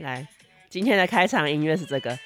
[0.00, 0.26] 来，
[0.70, 2.18] 今天的开场音乐是这个，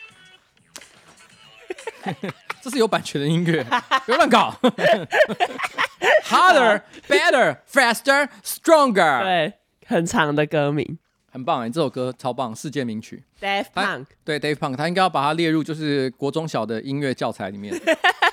[2.62, 3.64] 这是有版权的音乐，
[4.04, 4.54] 不要乱搞。
[6.24, 9.22] Harder, better, faster, stronger。
[9.22, 9.52] 对，
[9.86, 10.98] 很长的歌名，
[11.30, 13.24] 很棒哎，这首歌超棒，世界名曲。
[13.40, 17.74] Dave Punk，对 Dave Punk，他应该要把它列入就是国中小的音乐教材里面。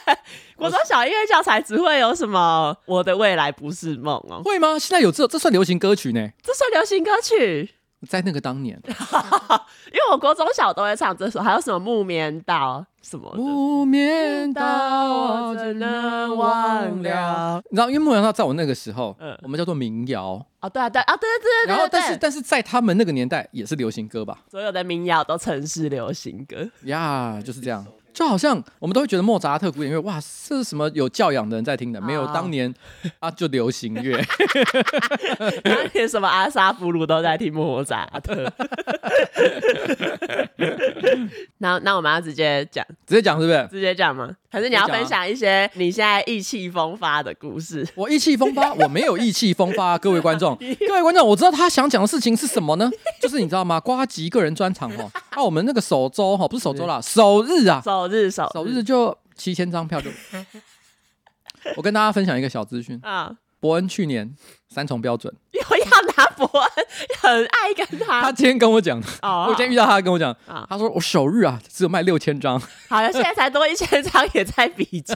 [0.56, 2.76] 国中小音乐教材只会有什么？
[2.86, 4.42] 我的未来不是梦哦？
[4.44, 4.78] 会吗？
[4.80, 6.30] 现在有这这算流行歌曲呢？
[6.42, 7.72] 这算流行歌曲。
[8.08, 17.62] 在那个当年， 因为我国中小都会唱这首，还有什么木棉道什么木棉道我怎能忘了？
[17.70, 24.40] 你知道，因为木棉道在我那个时候，嗯，我们叫做民谣哦，对啊，对啊，对对对，然后，但是但是在他们那个年代也是流行歌吧？
[24.50, 27.86] 所有的民谣都曾是流行歌呀，就是这样。
[28.14, 32.00] 就好像我们都会觉得莫扎特古典乐，哇，这是什么有教养的人在听的？
[32.00, 32.74] 没有，当年
[33.20, 34.22] 啊，就流行乐。
[35.64, 38.52] 当年什么阿萨布鲁都在听莫扎特。
[41.58, 43.68] 那那我们要直接讲，直接讲是不是？
[43.72, 44.30] 直接讲吗？
[44.50, 47.84] 还是你要分享一些你现在意气风发的故事？
[47.96, 50.56] 我意气风发，我没有意气风发，各位观众，
[50.88, 52.92] 各位观众，我知道他想讲的事情是什么呢？
[53.20, 53.80] 就是你知道吗？
[53.80, 57.82] 瓜吉个人专场哦，啊，我们那个首周哈，不是首周啦，首日啊。
[57.84, 60.10] 首日首首日就七千张票就，
[61.78, 63.00] 我跟大家分享一个小资讯。
[63.04, 64.30] 啊，博恩去年
[64.68, 65.86] 三重标准， 又要
[66.18, 66.86] 拿伯恩，
[67.22, 70.36] 很爱跟他，他今天跟我讲，我今天遇到他跟我讲，
[70.70, 75.16] 他说我首日啊只有卖六千张，好了，现在才多一千张，也在比较，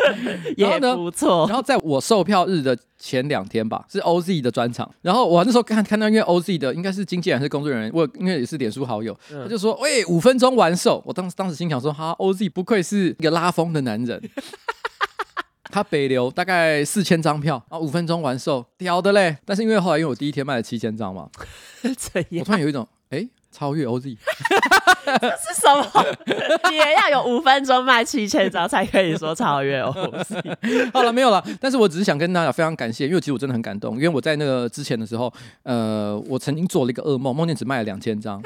[0.58, 1.46] 也不错。
[1.48, 14.20] 然后在我售票日的前两天吧，是 OZ 的专场，然后我那时候看看到因为 OZ 的应该是经纪人还是工作人员，我因为也是脸书好友，他就说喂，五分钟完售，我当时当时心想说哈，OZ 不愧是一个拉风的男人。
[15.70, 19.36] 他北流大概四千张票，然后五分钟完售，屌的嘞！
[19.44, 21.28] 但是因为后来因为我第一天卖了七千张嘛，
[21.96, 22.40] 怎样？
[22.40, 24.16] 我突然有一种哎、欸，超越 OZ，
[25.04, 26.06] 这是什么？
[26.70, 30.56] 也要有五分钟卖七千张才可以说超越 OZ。
[30.92, 31.42] 好了，没有了。
[31.60, 35.32] 但是我只是想跟大家非常感谢，因为其实我真的很感动，因为我在那个之前的时候，
[35.62, 38.40] 呃，我曾经做了一个噩梦，梦见只卖了两千张。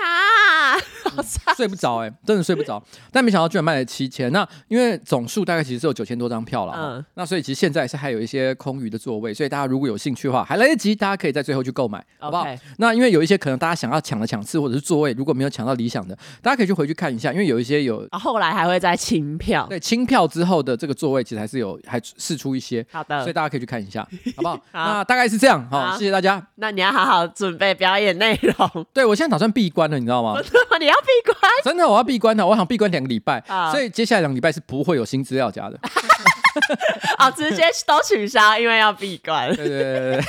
[1.17, 1.25] 嗯、
[1.57, 2.83] 睡不着哎、欸，真的睡不着。
[3.11, 4.31] 但没想到居然卖了七千。
[4.33, 12.47] 那因为总数大概其实是有九千多张票了，嗯，那所以其实现在是还有一些空余的座位，所以大家如果有兴趣的话，还来得及，大家可以在最后去购买，好不好
[12.79, 24.07] 那因为有一些可能大家想要抢的抢次或者是座位，如果没有抢到理想的，大家可以去回去看一下，因为有一些有后来还会再清票，对，清票之后的这个座位其实还是有还试出一些，好的，所以大家可以去看一下，
[24.37, 24.55] 好不好？
[24.73, 26.45] 好，那大概是这样，好，好谢谢大家。
[26.57, 28.87] 那你要好好准备表演内容。
[28.93, 30.39] 对，我现在打算闭关了，你知道吗？
[30.81, 31.53] 你要闭关？
[31.65, 31.89] 真的。
[31.89, 33.71] 我要闭关的，我想闭关两个礼拜，oh.
[33.71, 35.79] 所以接下来两个礼拜是不会有新资料加的。
[37.19, 39.55] 哦，直接都取消，因为要闭关。
[39.55, 40.21] 对对对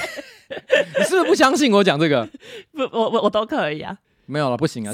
[0.49, 2.27] 对，你是不是不相信我讲这个？
[2.73, 3.97] 不，我我我都可以啊。
[4.25, 4.93] 没有了，不行啊！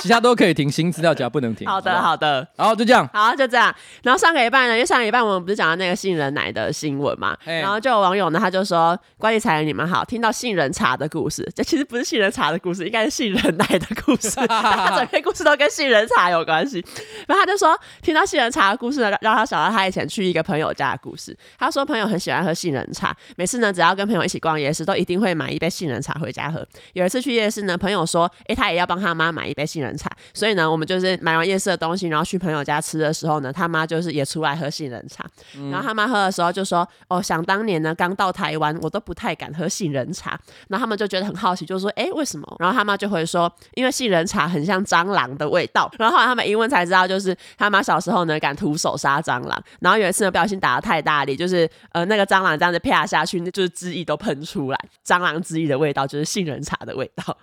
[0.00, 1.66] 其他都可以停，新资料夹不能停。
[1.66, 3.74] 好的，好的，然后就这样，好，就这样。
[4.02, 14.30] 然后上个礼拜呢，因为上个礼拜我们不是讲到那个杏仁奶的新闻嘛，然后就有网友呢，他就说：“关于才人你们好，听到杏仁茶的故事，这其实不是杏仁茶的故事，应该是杏仁奶的故事。
[14.46, 16.84] 他整篇故事都跟杏仁茶有关系。
[17.26, 21.36] 然后他就说，听到杏仁茶的故事呢，让他想到他以前去一个朋友家的故事。
[21.58, 26.66] 他说朋友很喜欢喝杏仁茶，每次呢只要跟朋友一起逛夜市，都一定会买一杯杏仁茶回家喝。
[26.92, 35.24] 有一次去夜市呢，朋友说：“哎，他也要帮他妈。”买一杯杏仁茶，所以呢，我们就是买完夜市的东西，然后去朋友家吃的时候呢，他妈就是也出来喝杏仁茶。
[35.56, 57.34] 嗯、然后他妈喝的时候就说：“哦，想当年呢，刚到台湾，我都不太敢喝杏仁茶。”然后他们就觉得很好奇，就说：“哎，为什么？”然后他妈就会说：“因为杏仁茶很像蟑螂的味道。”然后后来他们一问才知道，就是他妈小时候呢敢徒手杀蟑螂，然后有一次呢不小心打的太大力，就是呃那个蟑螂这样子啪下去，那就是汁液都喷出来，蟑螂汁液的味道就是杏仁茶的味道。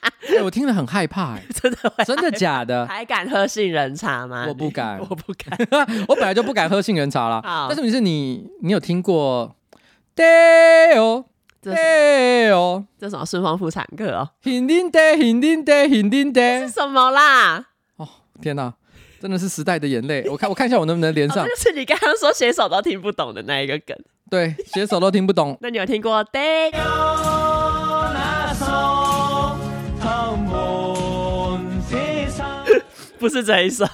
[0.00, 2.86] 哎、 欸， 我听了很害怕、欸， 真的，真的假的？
[2.86, 4.46] 还敢喝杏仁茶吗？
[4.48, 5.56] 我不敢， 我不敢，
[6.08, 7.40] 我本来就不敢喝杏仁茶啦。
[7.44, 9.54] 好但是你是你，你有听过？
[10.14, 11.24] 对哦，
[11.62, 14.28] 对哦，这什么顺丰妇产科哦？
[14.42, 17.66] 肯定的，肯定的，肯定的，是什么啦？
[17.96, 18.08] 哦，
[18.42, 18.74] 天哪，
[19.20, 20.28] 真的是时代的眼泪。
[20.28, 21.44] 我看，我看一下我能不能连上。
[21.44, 23.96] 哦、就是你刚刚说写手都听不懂的那一个梗。
[24.28, 25.56] 对，写手都听不懂。
[25.60, 26.22] 那你有听过？
[26.24, 26.70] 对。
[33.22, 33.86] 不是这一首。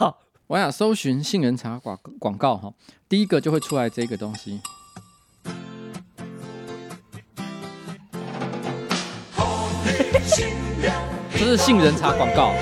[0.46, 2.72] 我想搜寻杏仁茶广广告哈，
[3.10, 4.58] 第一个就会出来这个东西。
[11.32, 12.54] 这是杏仁茶广告。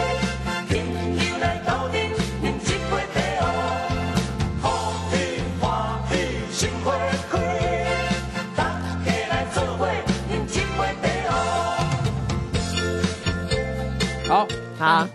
[14.27, 15.09] 好，好，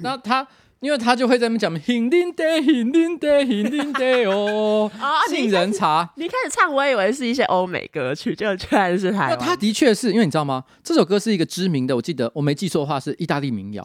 [0.00, 0.48] 那他。
[0.84, 4.90] 因为他就会在那边讲 “Hindi day Hindi day Hindi day” 哦，
[5.30, 6.10] 杏仁茶。
[6.16, 9.38] 你开始唱，我以为是一些欧美歌曲，就居然是台湾。
[9.38, 10.62] 他的确是因为你知道吗？
[10.82, 13.82] 这首歌是一个知名的，我记得我没记错的话是意大利民谣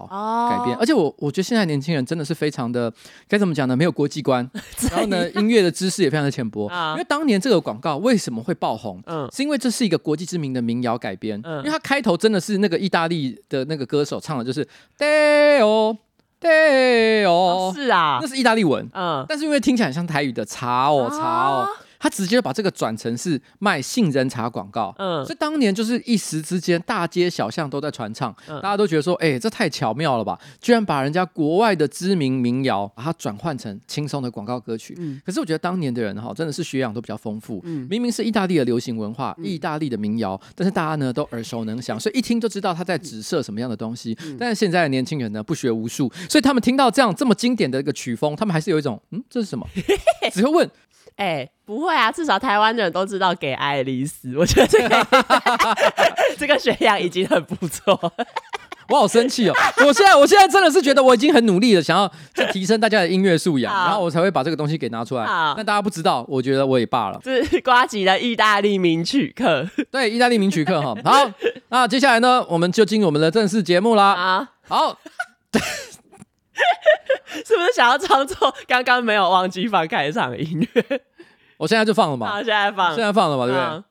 [0.50, 0.76] 改编。
[0.78, 2.94] 而且我我觉得现在年轻人真的是非常的
[3.30, 3.78] 该怎么讲呢？
[3.78, 4.46] 没有国际观，
[4.92, 6.70] 然后呢，音乐的知识也非常的浅薄。
[6.92, 9.02] 因为当年这个广告为什么会爆红？
[9.06, 11.40] 嗯，是因为这是一个国际知名的民谣改编。
[11.46, 14.68] 嗯，因为它开头真的是那个意大利的那个歌手唱的，就是
[14.98, 15.98] day 哦。
[16.40, 21.68] 对哦，是啊，那是意大利文，嗯，但是因为听起来很像台语的茶哦，茶哦。
[22.00, 30.40] 他直接把这个转成是卖杏仁茶广告，嗯，所以当年就是一时之间，大街小巷都在传唱，嗯、大家都觉得说，哎、欸，这太巧妙了吧！
[30.62, 34.96] 居然把人家国外的知名民谣，把它转换成轻松的广告歌曲。
[34.98, 37.60] 嗯，可是我觉得当年的人哈，真的是学养都比较丰富。
[37.66, 44.18] 嗯，明明是意大利的流行文化，意大利的民谣，但是大家呢都耳熟能详，所以一听就知道他在指涉什么样的东西。
[44.24, 49.68] 嗯、但是现在的年轻人呢，不学无术，所以他们听到这样这么经典的一个曲风，他们还是有一种，嗯，这是什么？
[50.32, 50.72] 只会问。
[51.20, 55.08] 哎、欸，不会啊，至少台湾的人都知道给爱丽丝，我觉得这个
[56.40, 58.00] 这个学养已经很不错。
[58.88, 59.54] 我好生气哦！
[59.86, 62.10] 我现在我现在真的是觉得我已经很努力了，想要
[62.54, 65.26] 提升大家的音乐素养，然后我才会把这个东西给拿出来。
[65.26, 67.20] 好但大家不知道，我觉得我也罢了。
[67.22, 70.96] 这是瓜吉的意大利名曲课，对，意大利名曲课哈。
[71.04, 71.30] 好，
[71.68, 74.14] 那接下来呢，我们就进入我们的正式节目啦。
[74.14, 74.98] 啊，好。
[77.46, 78.54] 是不是想要装作？
[78.68, 81.02] 刚刚没有忘记放开场音乐，
[81.60, 82.28] 我现在就放了嘛。
[82.28, 83.66] 好，现在放，现在放了嘛，对不对？
[83.68, 83.84] 嗯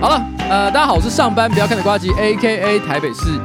[0.00, 3.38] 好了，呃，大家好，我是上班不要看的瓜吉，A.K.A 台北市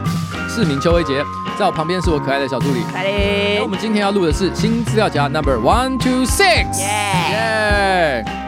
[0.48, 1.22] 市民邱威杰，
[1.58, 2.84] 在我旁边是我可爱的小助理。
[2.94, 6.80] 嗨哩，我们今天要录的是新资料夹 Number One Two Six。
[6.80, 8.45] 耶。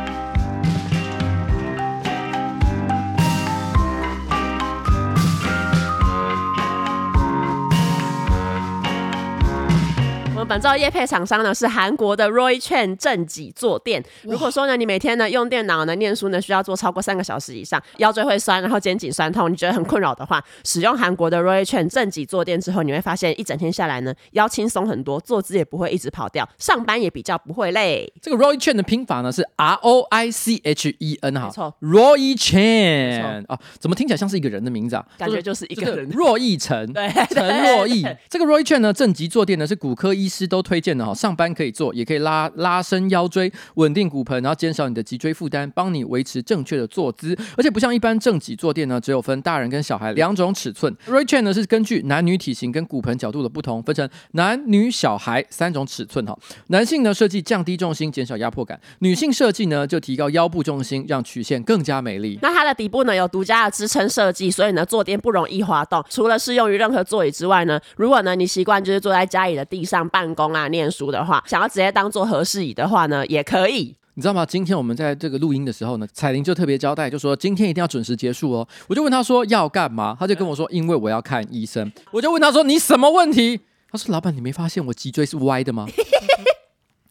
[10.48, 14.02] 本周业配厂商呢是韩国的 Roy Chen 正脊坐垫。
[14.24, 28.10] 如果说呢你每天呢用电脑呢念书呢需要坐超过三个小时以上，腰椎会酸，然后肩颈酸痛，你觉得很困扰的话，使用韩国的 Roy Chen 正脊坐垫之后，你会发现一整天下来呢腰轻松很多，坐姿也不会一直跑掉，上班也比较不会累。
[28.22, 35.06] 这个 Roy Chen 的拼法呢是 R O I C H E N 哈，没错，Roy Chen 啊，怎么听起来像是一个人的名字啊？
[35.18, 38.08] 感觉就是一个人，珞亦诚，对，陈珞亦。
[38.30, 40.37] 这个 Roy Chen 呢正脊坐垫呢是骨科医师。
[40.46, 47.36] 都推荐的哈，上班可以坐，也可以拉拉伸腰椎，稳定骨盆，然后减少你的脊椎负担，帮你维持正确的坐姿。
[47.56, 50.94] 而且不像一般正脊坐垫呢，只有分大人跟小孩两种尺寸。
[51.08, 56.38] Roy Chen 呢是根据男女体型跟骨盆角度的不同，分成男女小孩三种尺寸哈。
[56.68, 62.38] 男性呢设计降低重心，减少压迫感；女性设计呢就提高腰部重心，让曲线更加美丽。
[62.42, 66.04] 那它的底部呢有独家的支撑设计，所以呢坐垫不容易滑动。
[66.10, 73.96] 除了适用于任何座椅之外呢，如果呢你习惯就是坐在家里的地上办公啊、念书的话，想要直接当做和室椅的话呢，也可以。
[74.16, 74.44] 你知道吗？
[74.44, 78.68] 今天我们在这个录音的时候呢，彩玲就特别交代，就说今天一定要准时结束哦。
[78.88, 81.92] 我就问他说要干嘛，他就跟我说因为我要看医生。
[82.12, 83.60] 我就问他说你什么问题？
[83.92, 85.86] 他说老板，你没发现我脊椎是歪的吗？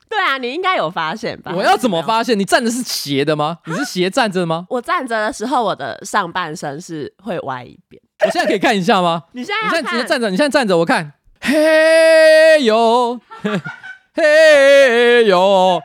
[0.08, 1.52] 对啊，你应该有发现吧？
[1.54, 2.36] 我要怎么发现？
[2.36, 3.58] 你站的是斜的吗？
[3.66, 4.66] 你是斜站着吗？
[4.70, 8.02] 我站着的时候，我的上半身是会歪一边。
[8.24, 9.22] 我现在可以看一下吗？
[9.32, 11.12] 你现在你现在直接站着，你现在站着，我看。
[11.40, 13.20] 嘿呦，
[14.14, 15.82] 嘿呦。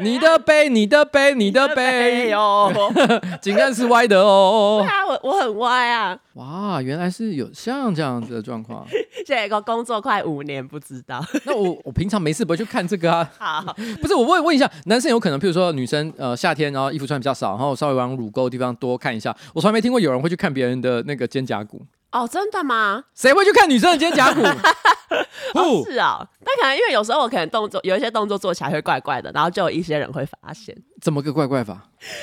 [0.00, 2.72] 你的背，你的背，你的背哟，
[3.42, 4.78] 井盖是歪的哦。
[4.80, 6.16] 对啊，我我很歪啊。
[6.34, 8.86] 哇，原来是有像这样子的状况。
[9.26, 11.20] 这个工作快五年，不知道。
[11.44, 13.28] 那我我平常没事不会去看这个啊。
[13.38, 19.36] 好， 不是我问问一下，男生有可能，譬如说女生呃夏天然后衣服穿比较少，然后稍微往乳沟的地方多看一下。
[19.52, 21.82] 我从来没听过有人会去看别人的那个肩胛骨。
[22.10, 23.04] 哦，真的吗？
[23.14, 24.40] 谁会去看女生的肩胛骨？
[25.54, 30.76] 哦，是啊，但可能因为有时候我可能动作有一些动作做起来会怪怪的，然后就有一些人会发现。
[31.00, 31.74] 怎么个怪怪法？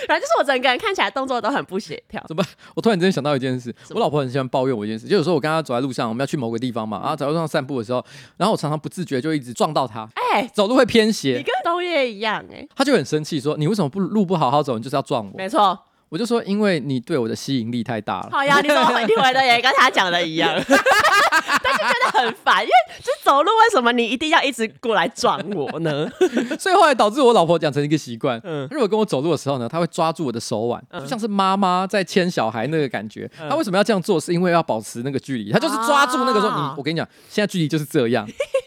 [0.07, 2.23] 然后就是我整个人看起来动作都很不协调。
[2.27, 2.43] 怎么？
[2.75, 8.03] 我突然之间想到一件事，我老婆很喜欢抱怨我一件事，就有时候我跟她走在路上，我们要去某个地方嘛，然后走在路上散步的时候，
[8.37, 10.07] 然后我常常不自觉就一直撞到她。
[10.15, 11.37] 哎、欸，走路会偏斜。
[11.37, 12.69] 你跟冬叶一样哎、欸。
[12.75, 15.77] 她就很生气说：“你为什么不路不好好走，你就是要撞我？”没错。
[16.09, 18.29] 我就说，因为你对我的吸引力太大了。
[18.31, 26.09] 好呀，你怎么回你回的也跟他讲的一样， 但是觉得很烦，因为就走路，为什么你一定要一直过来撞我呢？
[26.59, 33.29] 所以后来导致我老婆养成一个习惯，嗯，如果跟我走路的时候呢，她会抓住我的手腕，就像是妈妈在牵小孩那个感觉。
[33.49, 34.19] 她为什么要这样做？
[34.19, 38.25] 是因为要保持那个距离，她就是抓住那个说，你，我跟你讲，现在距离就是这样，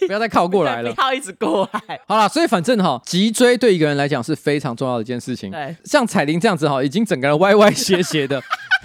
[0.08, 2.00] 不要再靠过来了， 不要一直过来。
[2.08, 5.50] 好了，所以反正哈，脊椎对一个人来讲是非常重要的一件事情。
[5.50, 8.42] 对，像彩玲这样子哈，已经整个人歪歪斜斜的，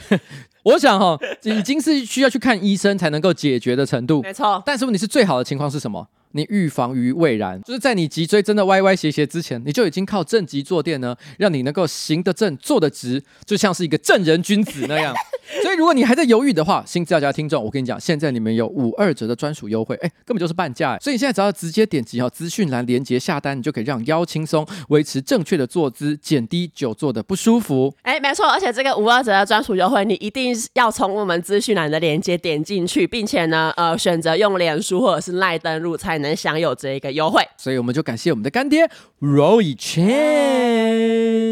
[0.63, 4.21] 我想哈，已经是需要去看医生才能够解决的程度。
[4.21, 6.05] 没错，但是问题是最好的情况是什么？
[6.35, 15.13] 你预防于未然，就是在你脊椎真的歪歪斜斜之前，你就已经靠正脊坐垫呢，让你能够行得正、坐得直，就像是一个正人君子那样。
[15.61, 20.97] 所以，如果你还在犹豫的话，新资料夹听众，我跟你讲，现在你们有五二折的专属优惠，哎，根本就是半价。
[20.99, 27.93] 所以你现在只要直接点击哈资讯栏连接下单，你就可以让腰轻松，维持正确的坐姿，减低久坐的不舒服。
[28.03, 37.45] 哎，没错，而且这个五二折的专属优惠，你一定要从我们资讯栏的连接点进去，并且呢，呃，选择用脸书或者是赖登录才能享有这一个优惠。
[37.57, 41.43] 所以我们就感谢我们的干爹 Roy Chen。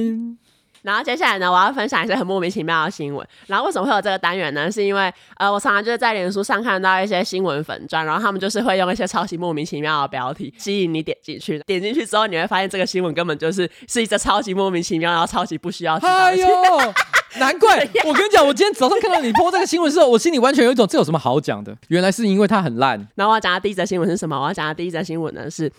[0.81, 3.25] 然后接下来呢，我要分享一些很莫名其妙的新闻。
[3.47, 4.71] 然后为什么会有这个单元呢？
[4.71, 11.59] 是因为呃，我常常就是在脸书上看到一些新闻粉专，然后他们就是会用一些超级莫名其妙的标题吸引你点进去。
[11.59, 16.11] 点进去之后，你会发现这个新闻根本就是是一则超级莫名其妙，然后超级不需要知道。
[16.11, 16.47] 哎呦，
[17.39, 21.75] 难怪我跟你讲，我今天早上看到你 po 这个新闻的时候，我心里完全有一种这有什么好讲的？
[21.89, 22.97] 原来是因为它很烂。
[23.15, 24.35] 然后我要讲的第一则新闻是什么？
[24.39, 25.71] 我要讲的第一则新闻呢是。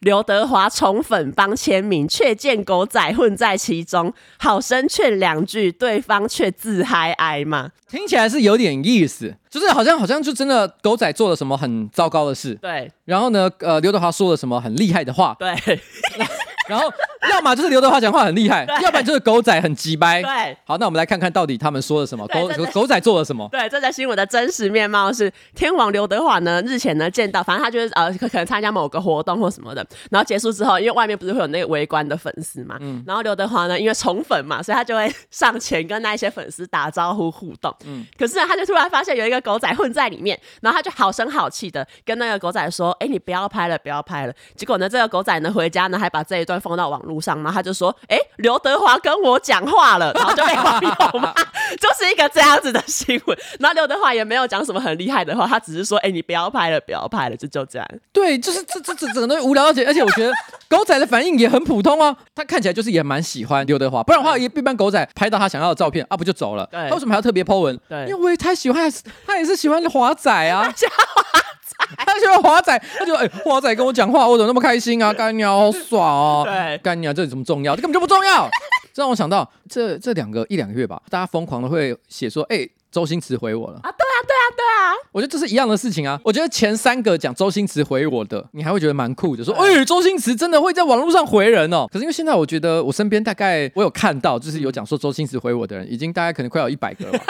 [0.00, 7.70] 刘德华宠粉帮签名，却见狗仔混在其中，好生劝两句，对方却自嗨挨骂。
[7.88, 12.90] 听起来是有点意思，就是好像好像就真的狗仔做了什么很糟糕的事，对。
[13.04, 15.54] 然后呢，呃，刘德华说了什么很厉害的话，对。
[16.68, 16.90] 然后，
[17.30, 20.22] 要么就是刘德华讲话很厉害，要不然就是狗仔很鸡掰。
[20.22, 23.48] 对，好，那我们来看看到底他们说了什么，狗狗仔做了什么？
[23.50, 44.32] 对，这则新闻的真实面貌是，天王刘德华呢日前呢见到，反正他就是呃可能参加某个活动或什么的，然后结束之后，因为外面不是会有那个围观的粉丝嘛，嗯，然后刘德华呢因为宠粉嘛，所以他就会 上前跟那一些粉丝打招呼互动，嗯，可是呢他就突然发现有一个狗仔混在里面，然后他就好声好气的跟那个狗仔说，哎，你不要拍了，不要拍了。
[44.56, 47.36] 结果呢这个狗仔呢回家呢还把这一段放到网络上。
[47.42, 51.32] 然后他就说：“哎，刘德华跟我讲话了。”然后就被网友骂，
[51.80, 53.38] 就是一个这样子的新闻。
[53.58, 57.88] 然后刘德华也没有讲什么很厉害的话，他只是说：“哎，你不要拍了，不要拍了。”就就这样。
[58.12, 60.32] 对，就是这这这整个东西无聊，而且而且我觉得
[60.68, 62.16] 狗仔的反应也很普通啊。
[62.34, 66.66] 他看起来就是也蛮喜欢刘德华，不然的话，一般狗仔拍到他想要的照片啊，不就走了？
[66.70, 66.88] 对。
[66.88, 67.78] 他为什么还要特别 po 文？
[67.88, 68.90] 对，因为我也太喜欢，
[69.26, 70.72] 他也是喜欢华仔啊。
[71.96, 75.12] 他喜欢华仔，他就哎，华仔跟我讲话，我怎么那么开心啊？
[75.12, 76.44] 干鸟好爽啊！
[76.48, 77.74] 对，干鸟这有什么重要？
[77.76, 78.48] 这根本就不重要。
[78.92, 83.90] 这让我想到，这这两个一两个月吧，大家疯狂的会写说，哎，周星驰回我了啊！
[83.90, 84.94] 对啊，对啊，对啊！
[85.10, 86.20] 我觉得这是一样的事情啊。
[86.24, 91.88] 我觉得前三个讲周星驰回我的，你还会觉得蛮酷的，说，哎，周星驰真的会在网络上回人哦。
[91.92, 97.24] 可是因为现在我觉得我身边大概我有看到，就是有讲说周星驰回我的人，已经大概可能快有一百个了吧。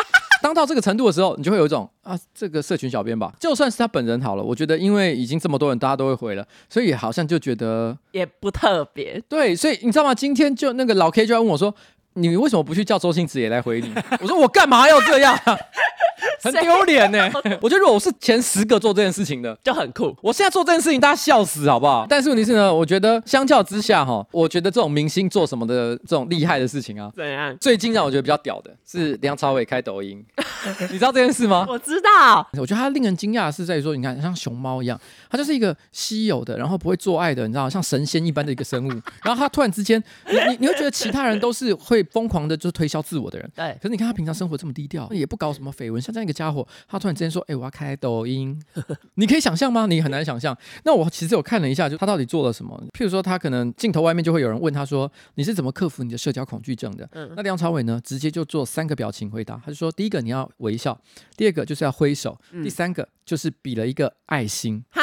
[0.44, 9.18] 当到这个程度的时候，你就会有一种啊，这个社群小编吧，就算是他本人好了，我觉得因为已经这么多人，大家都会回了，所以好像就觉得也不特别。
[9.26, 10.14] 对，所以你知道吗？
[10.14, 11.74] 今天就那个老 K 就要问我说，
[12.14, 13.92] 你为什么不去叫周星驰也来回你？
[14.20, 15.38] 我说我干嘛要这样？
[16.40, 17.30] 很丢脸呢。
[17.60, 20.14] 我觉得如果我是前十个做这件事情的，就很酷。
[20.22, 22.06] 我现在做这件事情，大家笑死好不好？
[22.08, 27.56] 但是问题是呢，我觉得相较之下哈，我觉得这种明星做什么的这种厉害的事情啊，怎样？
[27.60, 30.24] 最近让我觉得比较屌的是梁朝伟开抖音，
[30.90, 31.66] 你知道这件事吗？
[31.68, 32.46] 我知道。
[32.58, 34.98] 我觉得他令人惊讶的是在于说，你看像熊猫一样，
[35.30, 38.90] 他就是一个稀有的，然后不会做爱的，你知道，像神仙一般的一个生物。
[39.22, 43.50] 然后他突然之间，你你你会觉得其他人都是会疯狂的，就是推销自我的人。
[43.54, 43.76] 对。
[43.80, 48.60] 可是你看他平常生活这么低调，也不搞什么绯闻，像这样一个家伙，他突然之间说：“哎、欸，我要开抖音。
[49.14, 49.86] ”你可以想象吗？
[49.86, 50.56] 你很难想象。
[50.84, 52.80] 那我其实有看了一下，就他到底做了什么。
[52.92, 57.32] 譬如说，他可能镜头外面就会有人问他说：“你是怎么克服你的社交恐惧症的？”嗯。
[57.36, 59.60] 那梁朝伟呢，直接就做三个表情回答。
[59.64, 60.98] 他就说：“第一个你要微笑，
[61.36, 65.02] 第二个就是要挥手，嗯、第三个就是比了一个爱心。”哈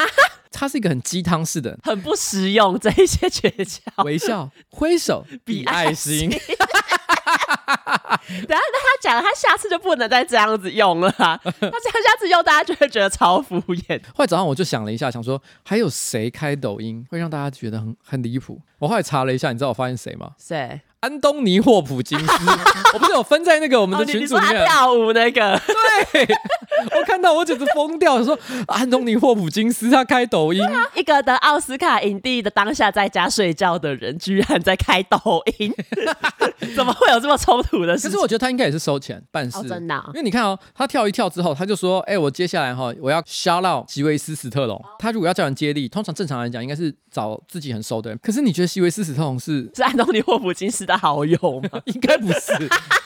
[0.52, 0.58] 哈。
[0.60, 4.04] 他是一个很鸡汤式的，很不实用这一些诀窍。
[4.04, 6.30] 微笑、挥手、 比爱心。
[6.30, 6.38] 等
[8.48, 11.10] 下，那他讲了，他下次就不能再这样子用了。
[11.18, 14.00] 他这样下次用，大家就会觉得超敷衍。
[14.14, 18.60] 后来早上我就想了一下，想说还有谁开抖音会让大家觉得很很离谱？
[18.78, 20.32] 我后来查了一下，你知道我发现谁吗？
[20.38, 20.80] 谁？
[21.02, 22.26] 安东尼霍普金斯，
[22.94, 25.60] 我不是有分在那个我们的群组里面、哦、跳舞那个，
[26.12, 26.24] 对，
[26.96, 30.62] 我看到我简直疯掉，我说安东尼霍普金斯他开抖音，
[30.94, 35.18] 一个得奥斯卡影帝的当下在家睡觉的人，居然在开抖
[35.58, 35.74] 音，
[36.76, 38.06] 怎么会有这么冲突的事？
[38.06, 51.38] 可是我觉得他应该也是收钱办事，哦、真的、啊，因为你看哦，他跳一跳之后，他就说，哎、欸，我接下来哈，我要 shout out 席维斯史特龙，他如果要叫人接力，通常正常来讲应该是找自己很熟的人，可是你觉得席维斯史特龙是是安东尼霍普金斯的好友
[51.72, 51.80] 吗？
[51.86, 52.52] 应该不是，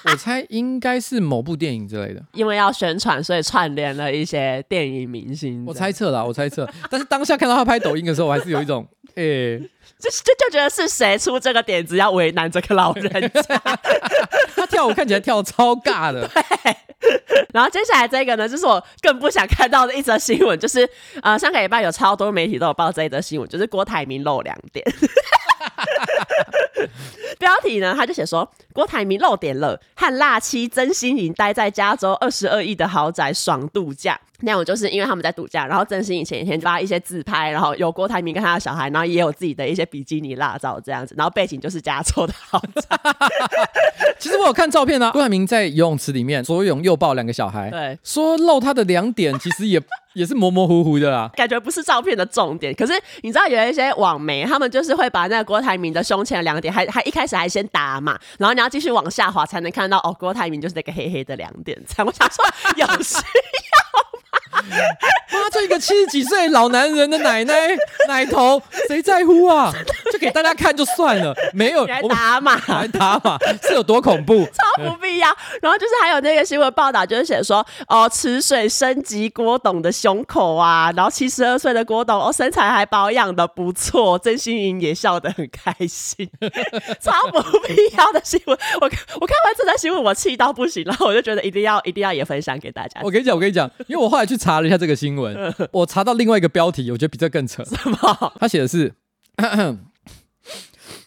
[0.04, 5.64] 我猜应该是某部电影之类的，因为要宣传，所以串联了一些电影明星。
[5.66, 9.58] 我猜测啦，我猜测，但是当下看到他拍抖音的时候，我还是有一种，哎、 欸，
[9.98, 13.62] 就就就觉得是谁出这个点子要为难这个老人家？
[14.54, 16.28] 他跳舞看起来跳超尬的。
[16.28, 16.76] 对。
[17.52, 20.88] 然后接下来这个呢，就是我更不想看到的一则新闻，就是
[21.22, 24.84] 呃，上个礼拜有超多媒体都有报这一则新闻，就是郭台铭露两点。
[27.38, 34.18] 标题呢，他就写说郭台铭露点了，和辣妻曾心颖待在加州二十二亿的豪宅爽度假。
[34.40, 42.82] 内容就是因为他们在度假，然后曾心颖前一天就发一些自拍，然后有郭台铭跟他的小孩，然后也有自己的一些比基尼辣照这样子，然后背景就是加州的豪宅。
[44.20, 49.80] 其实我有看照片啊，郭台铭在游泳池里面左拥右抱两个小孩，对，说露他的两点，其实也
[50.16, 52.74] 也是模模糊糊的啦，感觉不是照片的重点。
[52.74, 61.76] 可是你知道有一些网媒，他们就是会把那个郭台铭的胸前的两点，还还一开始还先打码，然后你要继续往下滑才能看到哦，郭台铭就是那个黑黑的两点。
[62.02, 62.42] 我想说
[62.76, 63.22] 有需要。
[64.62, 67.54] 妈，这一个七十几岁老男人的奶奶
[68.08, 69.72] 奶头，谁在乎啊？
[70.12, 74.44] 就给大家看就算了， 没有 来打码，来打码是有多恐怖？
[74.46, 75.28] 超不必要。
[75.60, 86.28] 然后就是还有那个新闻报道，就是写说哦，池水升级郭董的胸口啊，然后七十二岁的郭董哦，身材还保养的不错，曾心颖也笑得很开心，
[87.00, 88.58] 超不必要的新闻。
[88.80, 88.86] 我
[89.20, 93.00] 我看完这则新闻，我气到不行，然后我就觉得一定要一定要也分享给大家。
[93.02, 95.36] 我跟你讲，我跟你讲，因为我后来去查了一下这个新闻，
[95.72, 97.64] 我查到另外一个标题，我觉得比这更扯。
[97.64, 98.32] 什么？
[98.38, 98.94] 他写的是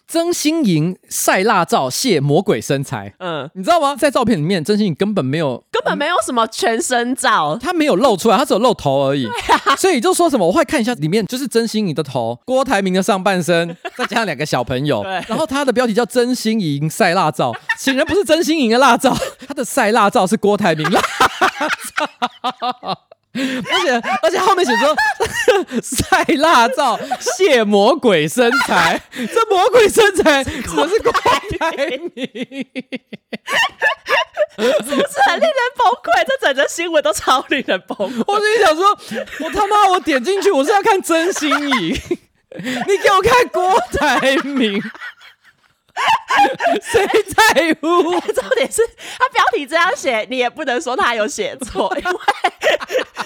[0.06, 3.14] 曾心莹晒辣照泄魔鬼身材。
[3.20, 3.96] 嗯，你知道吗？
[3.96, 9.28] 在照片里面，曾心莹根本没有，根本没有什么全身照，他没有露出来，他只有露头而已。
[9.28, 15.04] 啊、 所以就说什么，我会看一下里面，就是曾心莹的头，郭台铭的上半身， 再加上两个小朋友。
[15.04, 15.12] 对。
[15.28, 19.16] 然后他的标题叫曾心莹晒辣照，显然不是曾心莹的辣照，
[19.48, 21.00] 他的晒辣照是郭台铭辣
[21.96, 23.00] 照。
[23.72, 24.96] 而且而且后面写说
[25.82, 31.72] 晒辣照卸魔鬼身材， 这魔鬼身材指的是郭台
[32.16, 32.66] 铭，
[34.58, 36.26] 是不是很令人崩溃？
[36.28, 38.24] 这整个新闻都超令人崩溃。
[38.28, 38.98] 我心里想说，
[39.40, 41.70] 我他妈我点进去，我是要看真心颖，
[42.60, 44.82] 你给我看郭台铭。
[46.82, 47.88] 谁在乎？
[48.32, 48.82] 重点是
[49.18, 52.20] 他标题这样写，你也不能说他有写错， 因为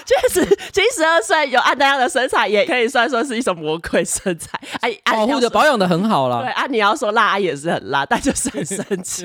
[0.04, 4.58] 确实七十二岁有按那样的身材，也可以算说是一种魔鬼身材。
[4.80, 6.42] 哎，保护的保养的很好了。
[6.42, 9.24] 对啊，你要说辣也是很辣，但就是很生气，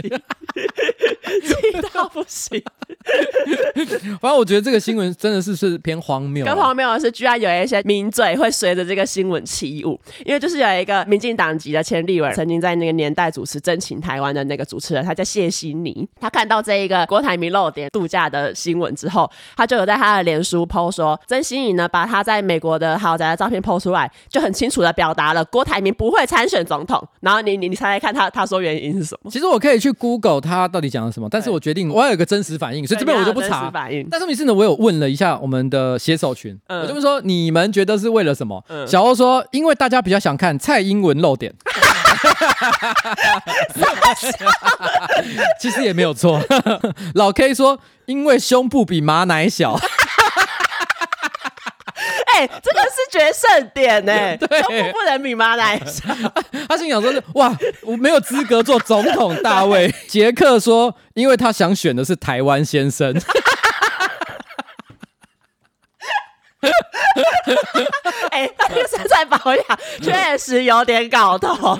[1.46, 2.62] 气到不行。
[4.20, 6.46] 反正我觉得这个新闻真的是是偏荒谬。
[6.46, 16.08] 更荒谬的是，居然有一些名嘴会随着这个新闻起舞，因为就是有一个民进党籍的前立委，曾经在那个年代主持《真情台湾》的那个主持人，他叫谢欣妮。
[16.20, 27.02] 他看到这一个郭台铭露点度假的新闻之后，他就有在他的脸书 po 说，曾心颖呢把他在美国的豪宅的照片 po 出来，就很清楚的表达了郭台铭不会参选总统。
[27.22, 29.32] 然后你你你猜猜看他他说原因是什么？
[29.32, 33.72] 其实我可以去 Google 他到底讲了什么，但是我决定我要有个真实反应，所以这边我就不查。
[34.10, 38.64] 但是每次呢，我有问了一下我们的写手群，嗯、我就问说你们觉得是为了什么？
[38.70, 41.54] 嗯、小欧说，因为大家比较想看蔡英文露点。
[45.60, 46.42] 其实也没有错。
[47.16, 49.80] 老 K 说，因为胸部比马奶小。
[52.40, 56.34] 哎、欸，这个是决胜点呢、 欸，对胸部不能比马来西亚。
[56.70, 59.94] 他心想说是哇，我没有资格做总统大卫。
[60.08, 63.14] 杰克说，因为他想选的是台湾先生。
[68.32, 69.66] 哎、欸，他这个身材保养
[70.02, 71.78] 确实有点搞头，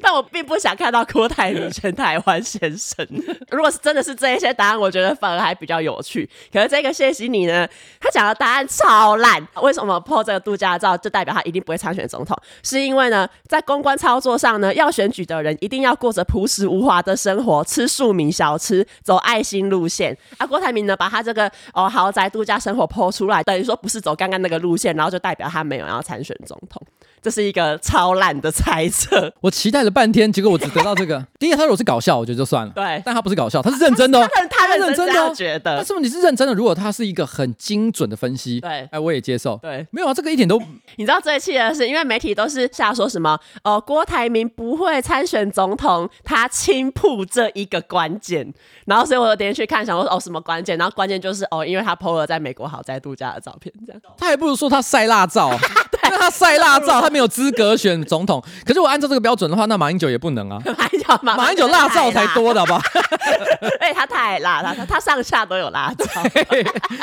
[0.00, 3.06] 但我并不想看到郭台铭选台湾先生。
[3.50, 6.28] 如果是真的是这一些答案，我觉得反而还比较有趣。
[6.52, 7.68] 可是这个谢欣妮呢，
[8.00, 9.46] 他讲的答案超烂。
[9.62, 12.36] 为什么破这个度假照就代表他一定不会参选总统？
[12.62, 20.16] 是因为呢，在公关操作上呢，要选举的人一定要过着朴实无华的生活，吃庶民小吃，走爱心路线。
[20.38, 26.82] 啊，郭台铭呢，把他这个哦豪宅度假生活 po 出来，等你说不是走刚刚那个路线，然后就代表他没有要参选总统。
[27.22, 29.32] 这是一个超烂的猜测。
[29.40, 31.24] 我期待了半天，结果我只得到这个。
[31.38, 32.72] 第一，他如果是搞笑，我觉得就算了。
[32.74, 34.20] 对，但他不是搞笑，他是认真的。
[34.28, 36.54] 他他认真的觉得，但是问题是认真的。
[36.54, 39.58] 如果他是一个很精准的分析，对，哎，我也接受。
[39.62, 40.60] 对，没有啊，这个一点都。
[40.96, 48.52] 你知道最气的是，因为媒体都是瞎说什么哦，郭台铭不会参选总统，他轻曝这一个关键。
[48.86, 50.76] 然后所以我有点去看，想说哦什么关键？
[50.78, 54.02] 然后关键就是哦，因为他 PO 了在美国豪宅度假的照片，这样。
[54.16, 55.50] 他还不如说他晒辣照。
[56.20, 58.42] 因为他晒辣照， 他没有资格选总统。
[58.66, 60.60] 可是我按照这个标准的话，那马英九也不能啊。
[60.76, 62.80] 马英九，马英九辣照才多的好不好？
[63.80, 66.04] 哎，他太辣了，他他上下都有辣照，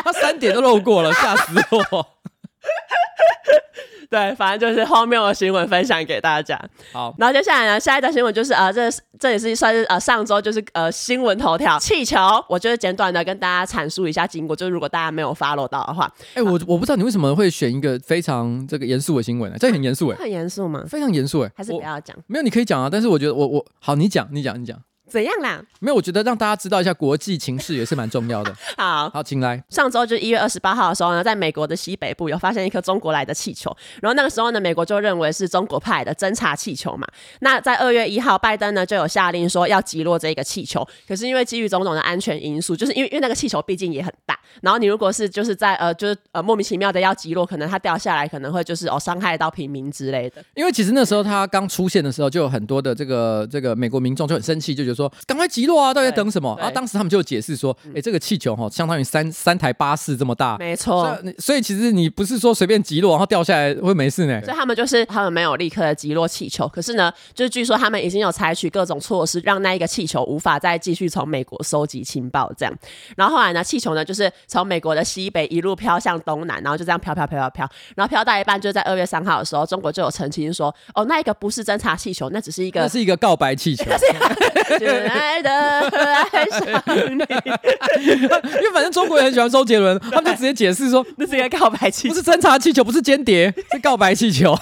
[0.04, 2.08] 他三点都漏过了，吓死我。
[4.12, 6.60] 对，反正就是荒谬的新闻分享给大家。
[6.94, 8.90] 好，然后接下来呢，下一条新闻就是呃，这
[9.20, 12.18] 这也是算是呃上周就是呃新闻头条气球，
[12.48, 19.58] 我就是简短的跟大家阐述一下经过，就是如果大家没有 follow 到的话，哎、欸，我我不知道你为什么会选一个非常这个严肃的新闻呢？
[19.60, 20.84] 这很严肃哎，很严肃吗？
[20.88, 22.16] 非常严肃哎，还是不要讲？
[22.28, 24.80] 没有，你可以讲啊，但是我觉得我我好，你讲你讲你讲。
[25.10, 25.64] 怎样啦？
[25.80, 28.54] 没有，我觉得让大家知道一下国际情势也是蛮重要的。
[28.78, 29.64] 好好，请来。
[29.70, 37.08] 上周就一月二十八号的时候呢，在美国的西北部有发现一颗中国来的气球，然后那个时候呢，美国就认为是中国派的侦察气球嘛。
[37.40, 50.44] 那在二月一号，拜登呢就有下令说要击落这个气球，可是因为基于种种的安全因素，就是因为因为那个气球毕竟也很大，然后你如果是就是在呃就是呃莫名其妙的要击落，可能它掉下来可能会就是哦伤害到平民之类的。
[50.56, 55.78] 因为其实那时候它刚出现的时候，就有很多的这个这个美国民众就很生气，就觉得说赶快击落。
[55.78, 55.94] 啊！
[55.94, 56.56] 到底在等什么？
[56.58, 61.16] 然后当时他们就解释说：“哎、欸，这个气球哈，相当于三三台巴士这么大。”没错。
[61.38, 64.42] 所以其实你不是说随便击落然后掉下来会没事呢。
[64.44, 72.52] 所以他们就是他们没有立刻的击落气球，可是呢，就是据说他们已经有采取各种措施，让那一个气球无法再继续从美国收集情报。
[72.58, 72.74] 这样，
[73.16, 83.86] 然后后来呢，气球呢就是从美国的西北一路飘向东南，然后就这样飘飘飘飘飘，然后飘到一半，就在二月三号的时候，中国就有澄清说：“哦，那一个不是侦察气球，那只是一个，那是一个告白气球。
[84.88, 85.50] ”亲爱的。
[86.32, 86.84] 爱上
[87.18, 87.24] 你，
[88.04, 94.56] 因为反正中国人很喜欢周杰伦，他们就直接解释说， 那是一个告白气球，不是侦察气球，不是间谍， 是告白气球。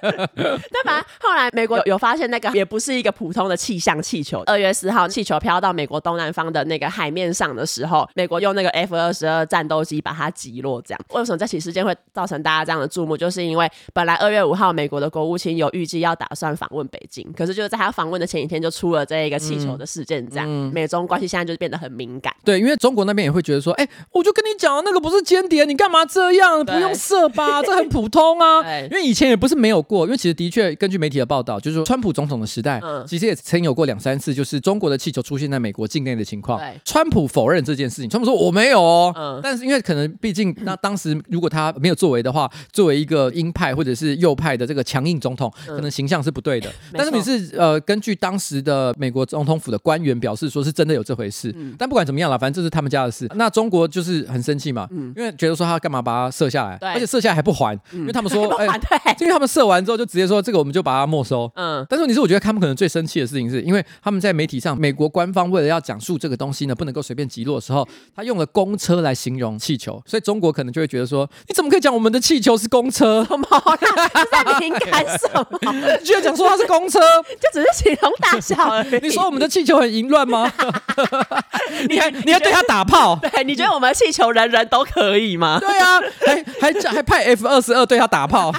[0.00, 4.42] 但反正后来美国有发现，那个也不是一个普通的气象气球。
[4.46, 10.80] 二月四号，气球飘到美国东南方的那个海面上的时候，美国用那个 F 二十二战斗机把它击落。
[10.82, 13.16] 这样，为什么这起事件会造成大家这样的注目？
[13.16, 20.24] 就是因为本来二月五号，美国的国务卿有预计要打算访问北京，可是就是在他访问的前一天，就出了这一个气球的事件。
[20.28, 22.32] 这样，嗯、美中关系现在就是变得很敏感。
[22.44, 26.64] 对，因为中国那边也会觉得说，哎、欸，我就跟你讲，那个不是间谍，你干嘛这样？
[26.64, 28.60] 不用射吧，这很普通啊。
[28.90, 36.60] 因为以前也不是没有过，因为其实的确根据媒体的报道，就是说川普总统的时代，嗯、其实也曾有过两三次，就是中国的气球出现在美国境内的情况。
[36.84, 39.12] 川普否认这件事情，川普说我没有哦。
[39.16, 46.68] 嗯、但是因为可能毕竟那当时如果他没有作为的话，作为一个鹰派或者是右派的这个强硬总统，可能形象是不对的。
[46.70, 51.52] 嗯、但是你是呃，根据当时的美国总统府的官员表示说是真的有这回事。
[51.54, 53.30] 嗯、但不管怎么样了，反正这是他们家的事。
[53.34, 58.66] 那中国就是很生气嘛，嗯、因为觉得说他干嘛把它射下来，而且射下来还不还，嗯、因为他们说， 哎，
[59.20, 61.52] 因为他们射完之后就直接说这个我们就把它没收。
[61.54, 67.86] 嗯，但是问题是，我觉得他们可能最生气的事情是因为他们在媒体上，美国官方为了要讲述这个东西呢，不能够随便击落的时候，
[68.16, 73.22] 他用了公车来形容气球，所以中国可能就会觉得说，你怎么可以讲我们的气球是公车？
[73.26, 73.46] 什么？
[74.30, 75.58] 在敏感什么？
[76.04, 77.00] 居然讲说它是公车，
[77.40, 78.93] 就只是形容大小而已。
[79.00, 80.50] 你说我们的气球很淫乱吗？
[81.88, 83.16] 你还你还对他打炮？
[83.22, 85.58] 对，你觉得我们的气球人人都可以吗？
[85.60, 88.52] 对啊，还还还派 F 二十二对他打炮。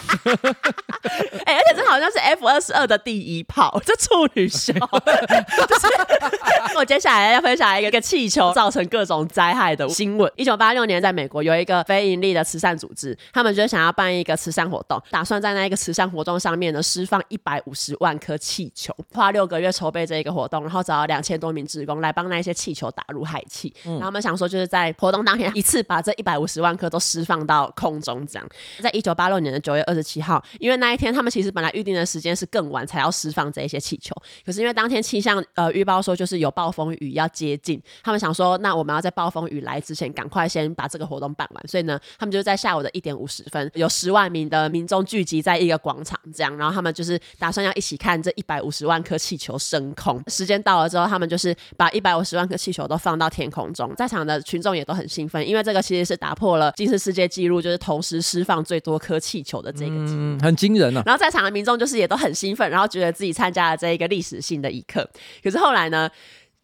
[1.46, 4.74] 哎、欸，而且这好像是 F 二十二的第一炮，这处女秀。
[4.74, 10.32] 就是我接下来要分享一个个气球造成各种灾害的新闻。
[10.36, 23.74] 一九八六年，在美国有一个非营利的慈善组织，他们就想要办一个慈善活动，打算在那一个慈善活动上面呢释放一百五十万颗气球，花六个月筹备这一个活动，然后找了两千多名职工来帮那些气球打入氦气。
[23.86, 28.50] 嗯、然后他们想说，就是在活动当天 一次把这一百五十万颗都释放到空中，这样。
[28.82, 34.14] 在一九八六年的九月二十七号，因为那一天他们其实本来预定的时间是更晚才要释放这一些气球，
[34.46, 50.15] 可是因为当天气象呃预报说就是有暴风雨要接近，他们想说，那我们要在暴风雨来之前赶快先把这个活动办完，所以呢，他们就在下午的一点五十分，有十万名的民众聚集在一个广场，这样，然后他们就是打算要一起看这一百五十万颗气球升空。
[50.28, 61.04] 时间到了之后，他们就是把一百五十万颗气球都放到天空中，在场的群众也都很兴奋，因为这个其实是打破了吉尼斯世界纪录，就是同时释放最多颗气球的这个记录，嗯，很惊人啊。
[61.06, 65.08] 然后在场的民众就是也都很兴奋，然后觉得自己参加了这一个历史性的一刻。
[65.44, 66.10] 可是后来呢，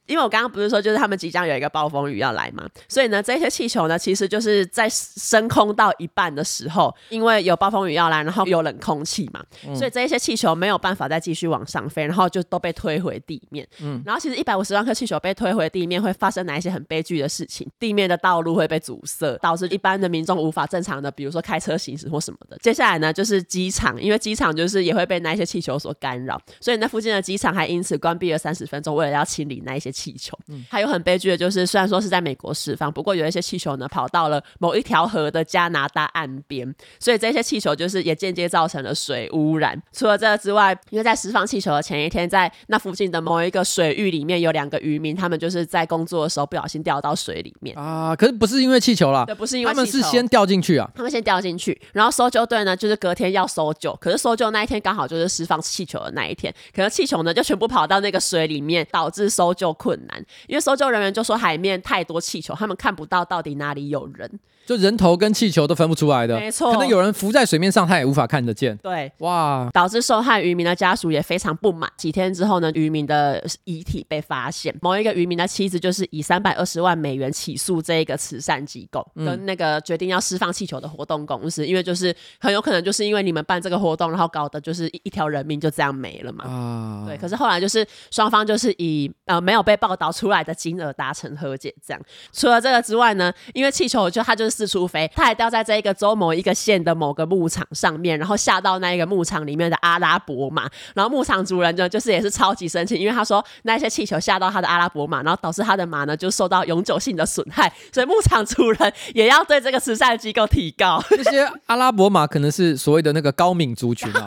[0.07, 13.65] 因为我刚刚不是说，就是他们即将有一个暴风雨要来嘛，所以呢，这些气球呢，其实就是在升空到一半的时候，因为有暴风雨要来，然后有冷空气嘛，嗯、所以这些气球没有办法再继续往上飞，然后就都被推回地面。
[13.81, 17.69] 嗯，然后其实一百五十万颗气球被推回地面，会发生哪一些很悲剧的事情？
[17.79, 22.57] 地面的道路会被阻塞，导致一般的民众无法正常的，比如说开车行驶或什么的。
[22.57, 29.90] 接下来呢，就是机场，因为机场就是也会被那些气球所干扰，所以那附近的机场还因此关闭了三十分钟，为了要清理那一些。
[29.91, 30.65] 气球，嗯。
[30.69, 39.81] 还有很悲剧的就是，虽然说是在美国释放，不过有一些气球呢跑到了某一条河的加拿大岸边，所以这些气球就是也间接造成了水污染。
[39.91, 47.77] 除了这个之外，因为在释放气球的前一天，在那附近的某一个水域里面有两个渔民，他们就是在工作的时候不小心掉到水里面。
[47.77, 48.15] 啊。
[48.15, 64.39] 可是不是因为气球啦，对，不是因为他们是先掉进去啊，他们先掉进去，然后搜救队呢就是隔天要搜救，可是搜救那一天刚好就是释放气球的那一天，可是气球呢就全部跑到那个水里面，导致搜救困难，因为搜救人员就说海面太多气球，他们看不到到底哪里有人。
[64.71, 68.77] 就人头跟气球都分不出来的，没错，可能有人浮在水面上，他也无法看得见。
[68.77, 71.91] 对，哇，导致受害渔民的家属也非常不满。
[71.97, 86.45] 几天之后呢，渔民的遗体被发现，某一个渔民的妻子就是以三百二十万美元起诉这一个慈善机构跟那个决定要释放气球的活动公司，嗯、因为就是很有可能就是因为你们办这个活动，然后搞得就是一条人命就这样没了嘛。
[86.45, 87.17] 啊，对。
[87.17, 92.01] 可是后来就是双方就是以呃没有被报道出来的金额达成和解，这样。
[92.31, 94.60] 除了这个之外呢，因为气球就它就是。
[94.61, 111.03] 四处飞，它还掉在这一个州某一个县的某个牧场上面，然后下到那一个牧场里面的阿拉伯马，然后牧场主人就就是也是超级生气，因为他说那些气球下到他的阿拉伯马，然后导致他的马呢就受到永久性的损害，所以牧场主人也要对这个慈善机构提告。
[111.09, 114.25] 这些阿拉伯马可能是所谓的那个高敏族群啊，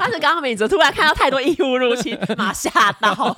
[0.00, 3.36] 他是高敏族，突然看到太多义乌入侵，马吓到，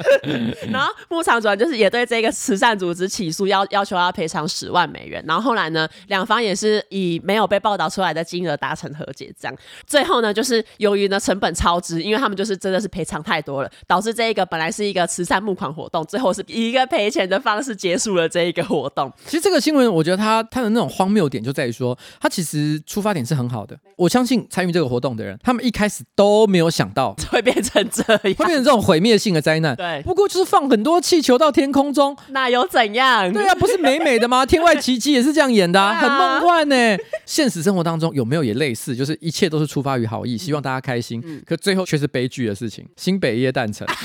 [0.72, 5.50] 然后牧场主人就是也对这个慈善组织起诉，要要求要赔偿十万美元，然后。
[5.50, 9.56] 后来呢，两方也是以没有被报道出来的金额达成和解，这样。
[9.84, 19.12] 最后呢，就是由于呢成本超支，因为他们就是真的是赔偿太多了，导致这一个本来是一个慈善募款活动，最后是以一个赔钱的方式结束了这一个活动。
[19.26, 23.76] 其实这个新闻，我觉得它它的那种荒谬点就在于说，它其实出发点是很好的。
[23.96, 29.74] 我相信参与这个活动的人，他们一开始都没有想到 会变成这样，会变成这种毁灭性的灾难。
[29.74, 33.32] 对，不过就是放很多气球到天空中，那又怎样？
[33.32, 34.46] 对啊，不是美美的吗？
[34.46, 35.29] 天外奇迹也是。
[35.30, 36.74] 是这样演的、啊，很梦幻呢。
[37.24, 38.94] 现实生活当中有没有也类似？
[38.96, 42.84] 就是一切都是出发于好意，希望大家开心，嗯、可最后却是悲剧的事情。
[42.96, 43.86] 新北耶诞城。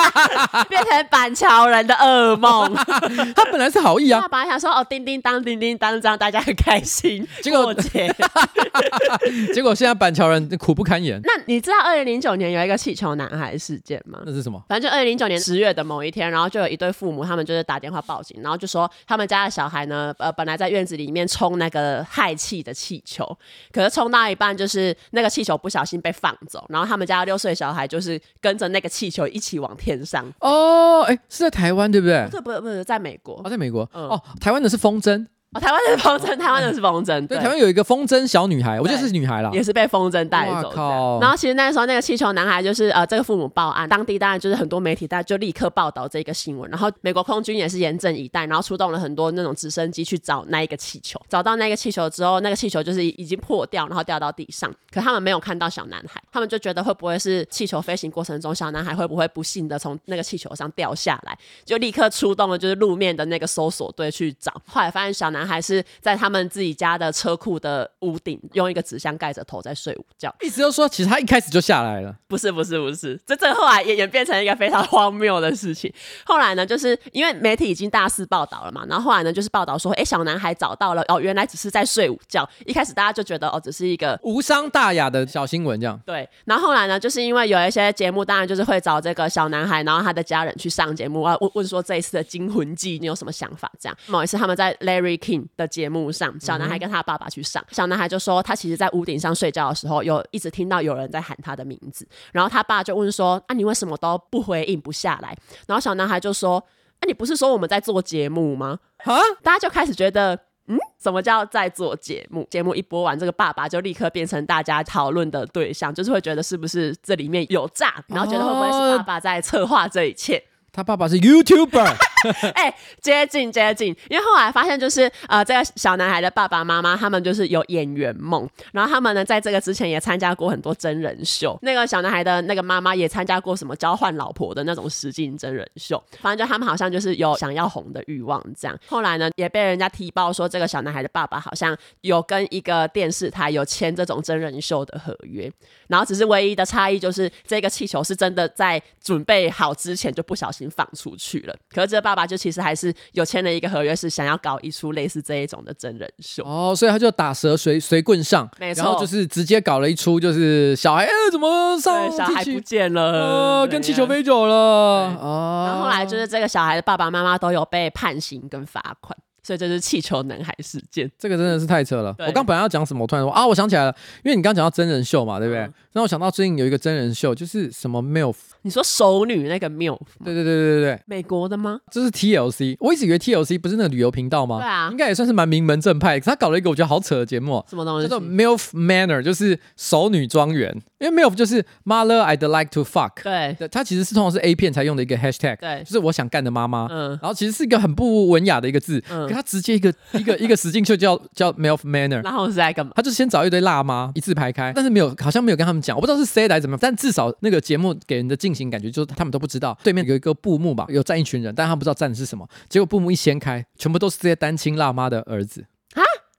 [0.68, 2.72] 变成板桥人的噩梦。
[3.34, 7.26] 他本来是好意啊，他本来想说哦，叮叮当，叮叮当，这样大家很开心。
[7.42, 7.72] 结果，
[9.54, 11.20] 结果现在板桥人苦不堪言。
[11.24, 14.20] 那你知道二零零九年有一个气球男孩事件吗？
[14.24, 14.62] 那是什么？
[14.68, 23.36] 反正就二零零九年十月的某一天，然后就有一对父母，他们就是打电话报警，然后就说他们家的小孩呢，呃，本来在院子里面充那个氦气的气球，
[23.72, 30.24] 可是充到一半，就是那个气球不小心被放走，然后他们家六岁小孩就是跟着那个气球一起往天上。
[30.40, 32.24] 哦，哎，是在台湾对不对？
[32.26, 33.40] 不是，不是，不是在美国。
[33.44, 33.88] 哦，在美国。
[33.92, 35.26] 嗯、哦，台湾的是风筝。
[35.54, 37.26] 哦，台湾的是风筝，台湾的是风筝。
[37.26, 40.70] 对，台湾有一个风筝小女孩，我觉得是女孩啦，也是被风筝带走。
[40.70, 41.20] 靠！
[41.20, 51.20] 然后其实那时候那个气球男孩就是呃，这个父母报案，当地当然就是很多媒体大家就立刻报道这个新闻，然后美国空军也是严阵以待，然后出动了很多那种直升机去找那一个气球。
[51.28, 61.36] 找到那个气球之后，那个气球就是已经破掉，然后掉到地上，可他们没有看到小男孩，他们就觉得会不会是气球飞行过程中小男孩会不会不幸的从那个气球上掉下来，
[61.66, 66.16] 就立刻出动了就是路面的那个搜索队去找，后来发现小男孩是在。
[66.22, 70.32] 他们自己家的车库的屋顶，用一个纸箱盖着头在睡午觉。
[70.40, 72.14] 意思就是说，其实他一开始就下来了。
[72.28, 73.20] 不是，不是，不是。
[73.26, 75.92] 这这后来也演变成一个非常荒谬的事情。
[76.24, 82.48] 后来呢，就是因为媒体已经大肆报道了嘛，然后后来呢，就是报道说，哎，小男孩找到了，哦，原来只是在睡午觉。
[82.66, 86.00] 一开始大家就觉得，哦，只是一个 无伤大雅的小新闻这样。
[86.06, 86.28] 对。
[86.44, 93.68] 然后后来呢，就是因为有一些节目，当然就是会找这个小男孩，然后他的家人去上节目啊，问问说这一次的惊魂记你有什么想法？
[93.80, 93.98] 这样。
[94.06, 102.06] 某一次他们在 Larry King 的节目上，小男孩跟他爸爸去上，小男孩就说他其实，在屋顶上睡觉的时候，有一直听到有人在喊他的名字。
[102.32, 105.36] 然后他爸就问说：“啊，你为什么都不回应不下来？”
[105.68, 106.58] 然后小男孩就说
[107.00, 112.46] ：“啊，你不是说我们在做节目吗？”啊，大家就开始觉得，嗯，什么叫在做节目？
[112.50, 120.42] 节目一播完，这个爸爸就立刻变成大家讨论的对象，就是会觉得是不是这里面有诈，然后觉得会不会是爸爸在策划这一切？
[120.72, 121.96] 他爸爸是 YouTuber。
[122.54, 131.58] 哎、接近接近，因为后来发现就是呃，这个小男孩的爸爸妈妈他们就是有演员梦，然后他们呢在这个之前也参加过很多真人秀。
[131.62, 136.02] 那个小男孩的那个妈妈也参加过什么交换老婆的那种实境真人秀。
[136.20, 138.78] 反正就他们好像就是有想要红的欲望这样。
[138.86, 145.50] 后来呢也被人家踢爆说，这个小男孩的爸爸好像有跟一个电视台有签这种真人秀的合约，
[145.88, 151.54] 然后只是唯一的差异就是这个气球是真的在准备好之前就不小心放出去了。
[151.72, 156.44] 可是这个爸爸就其实还是有签了一个合约，是想要搞一出类似这一种的真人秀。
[156.44, 164.54] 哦，所以他就打蛇随随棍上，没错，然后就是直接搞了一出，就是小孩哎怎么上小孩不见了，呃、跟气球飞走了。
[164.54, 169.16] 哦，然后后来就是这个小孩的爸爸妈妈都有被判刑跟罚款。
[169.42, 172.14] 所以这是气球男孩事件，这个真的是太扯了。
[172.26, 175.62] 我刚本来要讲什么，我突然说啊，我想起来了，因为你刚讲到真人秀嘛，对不对？
[175.62, 181.80] 嗯、让我想到最近有一个真人秀，就是什么 MILF，你说熟女那个 MILF，对对对对对对，美国的吗？
[181.90, 184.58] 这是 TLC，我一直以为 TLC 不是那个旅游频道吗？
[184.60, 186.18] 对啊，应该也算是蛮名门正派。
[186.20, 188.06] 可是他搞了一个我觉得好扯的节目，什么东西？
[188.08, 190.72] 叫做 MILF Manor，就是熟女庄园。
[191.00, 196.86] 因为 MILF 就是 Mother I'd like to fuck，对，它其实是通常是 A 片才用的一个 hashtag，对，就是我想干的妈妈。
[196.88, 199.92] 嗯，然后其实是一个很不文雅的一个字，嗯，可他直接一个。
[200.12, 202.92] 一个一个使劲秀叫叫 Melf Manor，然后是在干嘛？
[202.94, 212.46] 他就先找一堆辣妈一字排开，但是没有，好像没有跟他们讲，我不知道是谁来怎么样，但至少那个节目给人的进行感觉就是他们都不知道对面有一个布幕吧，有站一群人，但他们不知道站的是什么。
[212.68, 215.71] 结果布幕一掀开，全部都是这些单亲辣妈的儿子啊！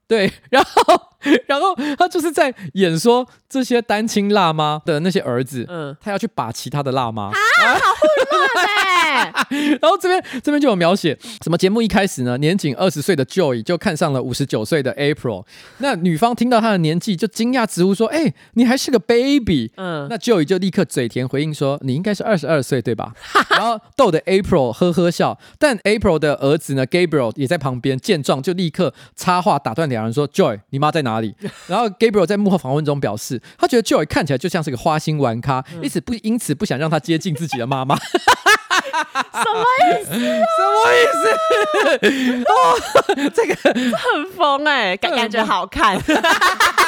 [0.06, 1.00] 对，然后
[1.46, 9.32] 然后他就是在演说这些单亲辣妈的那些儿子，嗯，他要去把其他的辣妈啊，啊好混乱哎！
[9.80, 15.44] 然后这边这边就有描写，什么节目一开始呢，年仅二十岁的 Joey 就看上了五十九岁的 April。
[15.78, 23.14] 那女方听到他的年纪，就惊讶直呼说：“哎、欸，你还是个 baby。”嗯，那 Joey 就立刻嘴甜回应说：“你应该是二十二岁对吧？”
[23.50, 25.38] 然后逗得 April 呵呵笑。
[25.58, 31.34] 但 April 的儿子呢，Gabriel 也在旁边，见状就立刻插话打断两人说：“Joey，你妈在哪里？”
[31.66, 37.96] 然后 Gabriel 在幕后访问中表示，他觉得 Joey 看起来就像是个花心玩咖，因此不因此不想让他接近自己的妈妈。
[39.34, 40.10] 什么意思？
[40.12, 40.96] 什么意
[42.40, 42.44] 思？
[42.50, 42.54] 哦，
[43.34, 45.96] 这个很疯哎、欸，感感觉好看，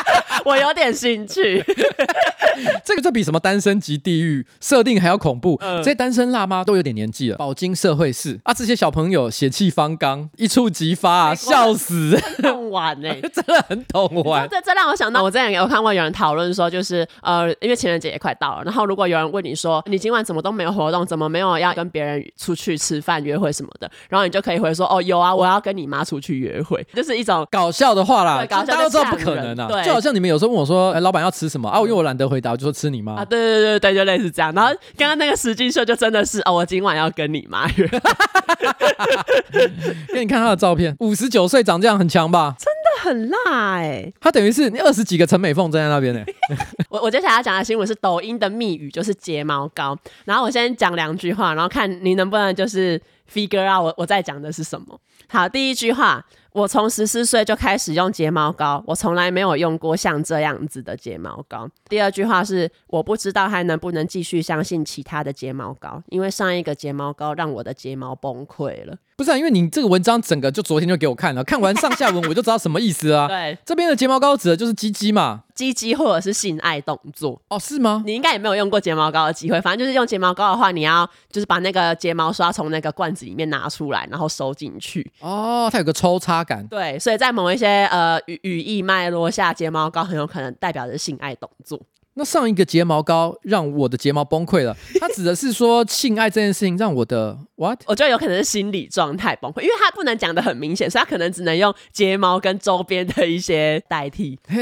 [0.45, 1.65] 我有点兴趣。
[2.85, 5.59] 这个就比什么单身级地狱设定还要恐怖。
[5.63, 8.39] 嗯、这些单身辣妈都有点年纪了，饱经社会事。
[8.45, 14.49] 啊，这些小朋友血气方刚，一触即发、啊，笑死，很懂玩哎、欸， 真的很懂玩。
[14.49, 31.79] 这这让我想到，我之前有看过有人讨论说，就是呃，因为情人节也快到了，然后如果有人问你说，你今晚怎么都没有活动，怎么没有要跟别人出去吃饭、约会什么的，然后你就可以回说，哦，有啊，我要跟你妈出去约会，就是一种搞笑的话啦，搞笑大家都知道不可能啊，对，就好像你们有时候问我说，哎，老板要吃什么啊？
[31.81, 32.51] 因为我懒得回答。
[32.51, 33.25] 我就说吃你妈啊！
[33.25, 34.53] 对对对对，就类似这样。
[34.53, 37.89] 然后刚刚那个实境秀就真的是哦，我今晚要跟你妈约。
[40.13, 42.55] 给你看他的照片，五十九岁长这样很强吧？
[42.59, 44.15] 真的很辣哎、欸！
[44.21, 46.35] 他等于是你二十几个陈美凤站在那边呢、欸。
[46.91, 49.97] 我我接下来要讲的新闻是抖音的密语，就是睫毛膏。
[50.25, 53.01] 然后我先讲两句话，然后看你能不能就是
[53.33, 55.01] figure out 我我在讲的是什么。
[55.29, 56.25] 好，第一句话。
[56.57, 61.69] 我从十四岁就开始用睫毛膏，我从来没有用过像这样子的睫毛膏。
[61.87, 68.97] 第二句话是，我不知道还能不能继续相信其他的睫毛膏，因为上一个睫毛膏让我的睫毛崩溃了。
[69.17, 73.27] 不是啊，因为你这个文章整个就昨天就给我看了， 看完上下文我就知道什么意思啊。
[73.27, 77.41] 对，这边的睫毛膏指的就是鸡鸡嘛，鸡鸡或者是性爱动作。
[77.49, 78.03] 哦，是吗？
[78.05, 85.11] 你应该也没有用过睫毛膏的机会，反正就是用睫毛膏的话，你要就是把那个睫毛刷从那个罐子里面拿出来，然后收进去。
[85.21, 86.67] 哦，它有个抽插感。
[86.67, 91.81] 对，所以在某一些呃语语义脉络下，睫毛膏很有可能代表着性爱动作。
[92.19, 97.79] 那上一个睫毛膏让我的睫毛崩溃了， 它指的是说性爱这件事情让我的 what？
[97.87, 104.39] 我觉得有可能是心理状态崩溃，因为它不能讲的很明显，所以它可能只能用睫毛跟周边的一些代替。
[104.49, 104.57] 嘿，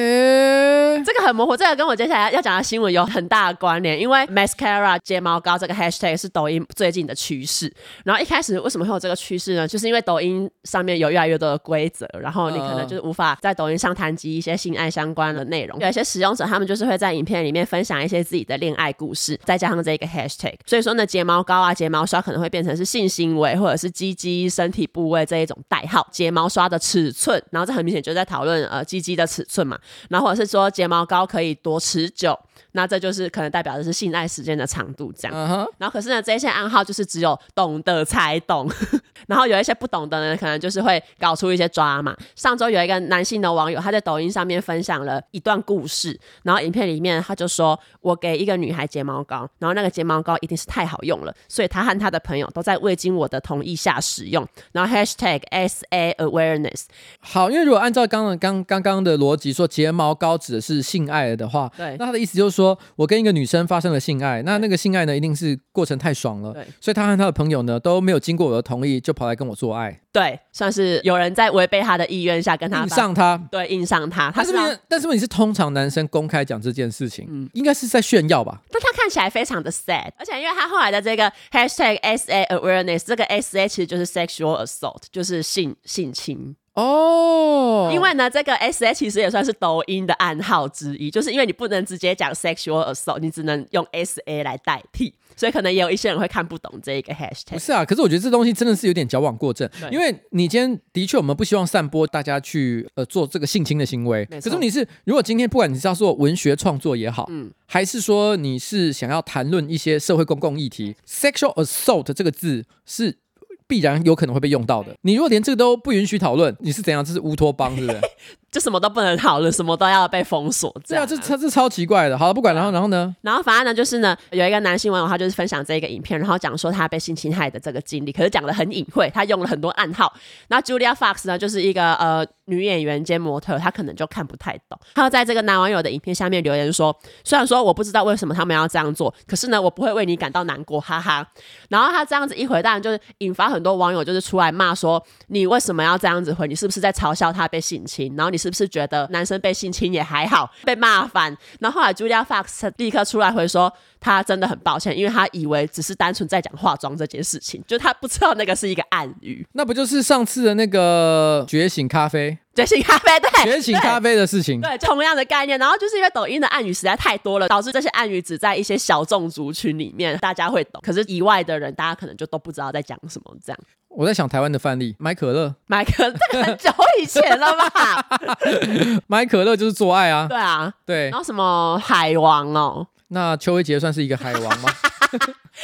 [1.05, 7.73] 这个很模糊，这个跟我接下来要讲的新闻有很大的关联，因为 mascara 睫毛膏这个 hashtag 是抖音最近的趋势。
[8.05, 9.69] 然后一开始为什么会有这个趋势呢？
[9.69, 15.79] 就是因为抖音上面有越来越多的规则，然后你可能就是无法在抖音上谈及一些性爱相关的内容。
[15.79, 26.07] 有一些使用者他们就是会在影片里面分享一些自己的恋爱故事，再加上这个 hashtag，所以说呢，睫毛膏啊、睫毛刷可能会变成是性行为或者是鸡鸡身体部位这一种代号。
[26.11, 29.79] 睫毛刷的尺寸，然后这很明显就在讨论呃鸡鸡的尺寸嘛，
[30.09, 32.39] 然后或者是说睫毛膏可以多持久，
[32.73, 35.37] 那这就是可能代表的是性爱时间的长度这样。
[35.37, 35.71] Uh huh.
[35.79, 38.71] 然后可是呢，这些暗号就是只有懂的才懂。
[39.27, 42.15] 然后有一些不懂的人，可能就是会搞出一些抓嘛。
[42.37, 56.85] 上周有一个男性的网友，他在抖音上面分享了一段故事，然后影片里面他就说：“我给一个女孩睫毛膏，然后那个睫毛膏一定是太好用了，所以他和他的朋友都在未经我的同意下使用。”然后 hashtag SA awareness。
[57.21, 74.31] 好，因为如果按照刚刚刚刚刚的逻辑说，睫毛膏指的是性爱的话，对，那他的意思就是说我跟一个女生发生了性爱，那那个性爱呢，一定是过程太爽了，所以他和他的朋友呢都没有经过我的同意就跑来跟我做爱，对，算是有人在违背他的意愿下跟他硬上他，对，硬上他。
[74.31, 74.79] 他是不是？
[74.89, 78.61] 但是问题是，通常男生公开讲这件事情，嗯，应该是在炫耀吧？
[78.71, 86.57] 但他看起来非常的 sad，而且因为他后来的这个 hashtag SA awareness，这个 SA 其实就是 sexual assault，就是性性侵。
[86.75, 97.53] 哦，因为呢，这个 S A 其实也算是抖音的暗号之一，就是因为你不能直接讲 sexual assault，你只能用 S A 来代替，所以可能也有一些人会看不懂这一个 hashtag。
[97.53, 113.19] 不是啊，可是我觉得这东西真的是有点矫枉过正，因为你今天的确我们不希望散播大家去呃做这个性侵的行为，可是你是如果今天不管你是要做文学创作也好，嗯，还是说你是想要谈论一些社会公共议题，sexual assault 这个字是。
[113.67, 114.95] 必然有可能会被用到的。
[115.03, 117.05] 你如果连这个都不允许讨论，你是怎样？
[117.05, 118.01] 这是乌托邦，是不是？
[118.55, 120.73] 就什么都不能讨论，什么都要被封锁。
[120.87, 122.17] 对啊，这这这超奇怪的。
[122.17, 123.13] 好了，不管，然后然后呢？
[123.23, 130.13] 然后反而呢，就是呢，有一个男性网友，他就是分享这个影片，然后讲说他被性侵害的这个经历，可是讲的很隐晦，他用了很多暗号。
[130.47, 134.79] 然后 Julia Fox 呢，就是一个呃女演员兼模特，她可能就看不太懂。
[134.95, 141.27] 她在这个男网友的影片下面留言说：“虽然说我不知道为什么他们要这样做，可是呢，我不会为你感到难过，哈哈。”
[141.69, 146.47] 然后他这样子一回，当然就是引发很多网友就是出来骂说：“你为什么要这样子回？
[146.47, 148.15] 你是不是在嘲笑他被性侵？
[148.17, 151.35] 然后你是不是觉得男？”生被性侵也还好，被骂翻。
[151.59, 159.47] 然后后来 Julia Fox 立刻出来回说，他真的很抱歉，因为他以为只是单纯在讲化妆这件事情，就他不知道那个是一个暗语。
[159.53, 162.37] 那不就是上次的那个觉醒咖啡？
[162.55, 165.59] 觉醒咖啡，对， 觉醒咖啡的事情，对，同样的概念。
[165.59, 173.35] 然后就是因为抖音的暗语实在太多了，导致这些暗语只在一些小众族群里面大家会懂，可是以外的人，大家可能就都不知道在讲什么。
[173.45, 173.59] 这样，
[173.97, 176.71] 我在想台湾的范例，买可乐，买可乐，这个很久
[177.01, 178.07] 以前了吧？
[179.07, 181.11] 买可乐就是做爱啊，对啊，对。
[181.11, 184.69] 然后什么海王哦，那邱威杰算是一个海王吗？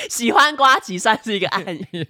[0.08, 2.06] 喜欢瓜吉算是一个暗语，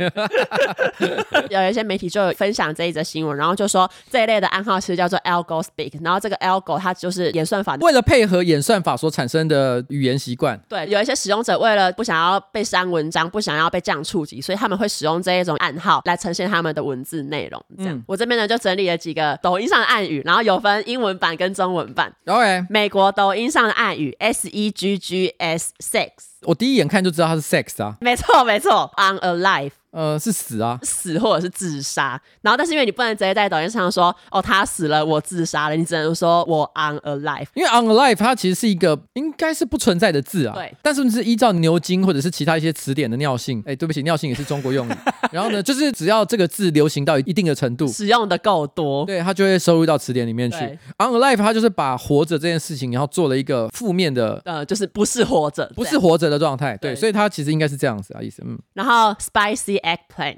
[1.49, 10.61] 有一些媒体就有分享这一则新闻，然后就说这一类的暗号其实叫做 algo speak，然后这个 algo 它就是演算法，为了配合演算法所产生的语言习惯。
[10.69, 17.65] 对，有一些使用者为了不想要被删文章，不想要被这样触及，所以他们会使用这一种暗号来呈现他们的文字内容。
[17.79, 22.13] 这样，嗯、我这边呢就整理了几个抖音上的暗语，然后有分英文版跟中文版。
[22.27, 26.11] OK，美国抖音上的暗语 S E G G S sex。
[26.43, 29.73] 我第一眼看就知道它是 sex 啊，没错没错，unalive。
[29.93, 32.21] 呃，是死啊，死或者是自杀。
[32.43, 37.47] 然后，但是因为你不能直接在抖音上说哦，他死了，我自杀了，你只能说我 on alive。
[37.55, 40.55] 因为 on alive 它其实是一个应该是不存在的字啊。
[40.55, 40.75] 对。
[40.83, 44.93] 但是是依照牛津或者是其他一些词典的尿性，哎，对不起，尿性也是中国用语。
[45.33, 50.59] 然后呢，就是只要这个字流行到一定的程度，使用的够多，对，它就会收入到词典里面去。
[50.59, 56.77] 对 unalive 它就是把活着这件事情，然后做了一个负面的，呃，就是不是活着，不是活着的状态。
[56.77, 58.43] 对，对所以它其实应该是这样子啊，意思。
[58.47, 58.59] 嗯。
[58.75, 60.37] 然后 spicy eggplant。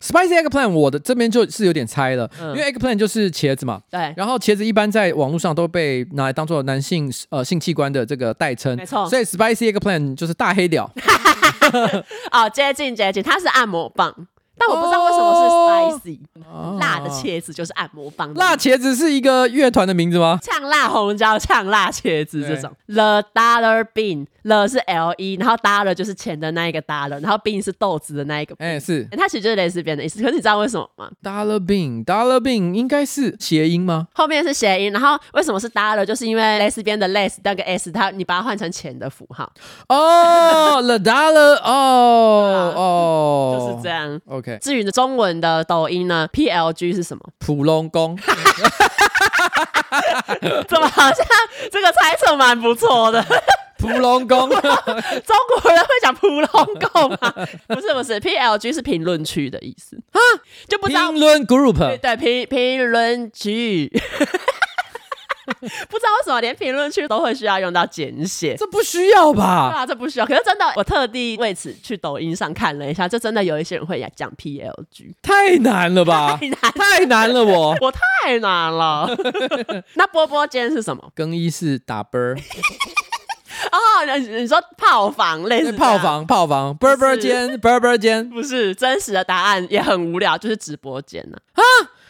[0.00, 3.80] Spicy eggplant，我的这边就是有点猜了，嗯、因为 eggplant 就是茄子嘛。
[3.90, 4.12] 对。
[4.16, 8.76] 然后茄子一般在网络上都被拿来当做男性呃性器官的这个代称。
[8.76, 9.08] 没错。
[9.08, 10.90] 所以 Spicy eggplant 就是大黑屌。
[12.30, 14.26] 哦，接近接近，它是按摩棒。
[14.56, 18.32] 但我不知道为什么是 spicy，、哦、辣的茄子就是按摩棒。
[18.34, 20.38] 辣茄子是一个乐团的名字吗？
[20.42, 22.70] 呛辣红椒，呛辣茄子这种。
[22.86, 28.54] 对 The Dollar Bean，The 是 L E，然后 Dollar 就是钱的那一个 Dollar，然后 Bean 是豆子的那一个。
[28.58, 29.16] 哎、欸，是、欸。
[29.16, 34.06] 它其实就是蕾丝边的意思，可是你知道为什么吗？Dollar Bean，Dollar Bean 应该是谐音吗？
[34.14, 36.04] 后面是谐音，然后为什么是 Dollar？
[36.04, 39.52] 就是因为蕾丝边的 less 那个 s，它你把它换成钱的符号。
[39.88, 44.20] 哦，The Dollar，哦 哦，就是这样。
[44.26, 44.43] OK。
[44.60, 45.34] 至于的中文。
[45.40, 47.22] 的抖音呢？PLG 是什么？
[47.38, 48.16] 普龙宫？
[50.68, 51.26] 怎么好像
[51.70, 53.24] 这个猜测蛮不错的？
[53.78, 54.48] 普龙宫？
[54.48, 57.34] 中国人会讲普龙宫吗？
[57.68, 60.18] 不是不是，PLG 是评论区的意思啊，
[60.68, 63.90] 就不知道评论 group 对评评论区。
[65.60, 69.70] 不知道为什么连评论区都会需要用到简写，这不需要吧？
[69.70, 70.26] 对啊，这不需要。
[70.26, 76.38] 可是真的，我特地为此去抖音上看了一下，就真的有一些人会讲 PLG，太难了吧？
[76.40, 79.08] 太难，太难了我，我 我太难了。
[79.94, 81.10] 那波波间是什么？
[81.14, 82.36] 更衣室打啵儿。
[83.72, 83.78] 哦，
[84.18, 91.62] 你你说炮房类似炮房炮房，Burger 间 Burger 间，不是真实的答案也很无聊，就是直播间呢啊，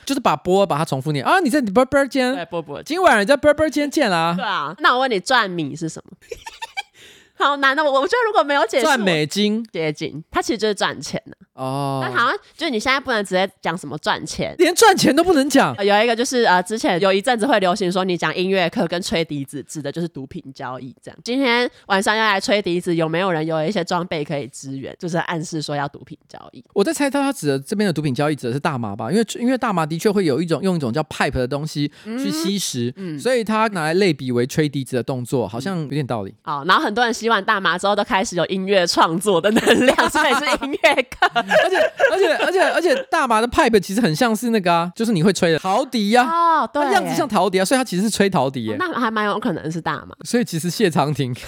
[0.04, 1.24] 就是把波把它重复念。
[1.24, 6.16] 啊，你在 Burger 间，对波波，今晚你在 Burger 间见啦，对啊，那我问你赚米是什么？
[7.36, 9.64] 好难的，我我觉得如果没有解释，赚美金。
[9.72, 11.36] 接近，它其实就是赚钱的。
[11.54, 15.74] 哦，那好像就是你现在不能直接讲什么赚钱，连赚钱都不能讲。
[15.84, 21.18] 有一个就是呃，之前有一阵子会流行说你讲音乐课跟吹笛子指的就是毒品交易这样。
[21.22, 24.94] 今天晚上要来吹笛子，有没有人有一些装备可以支援？
[24.98, 26.64] 就是暗示说要毒品交易。
[26.72, 29.12] 我在猜到他指的这边的毒品交易指的是大麻吧？
[29.12, 36.34] 因为因为大麻的确会有一种用一种叫 pipe 的东西去吸食，嗯，所以他拿来类比为吹笛子的动作，好像有点道理。
[36.42, 41.43] 哦，然后很多人吸完大麻之后都开始有音乐创作的能量，所以是音乐课。
[41.48, 41.76] 而且
[42.10, 48.76] 而且而且而且大麻的 pipe 其实很像是那个啊，就是你会吹的陶笛呀，哦，对，样子像陶笛啊，所以它其实是吹陶笛耶。
[48.78, 50.14] 那还蛮有可能是大麻。
[50.24, 51.34] 所以其实谢长廷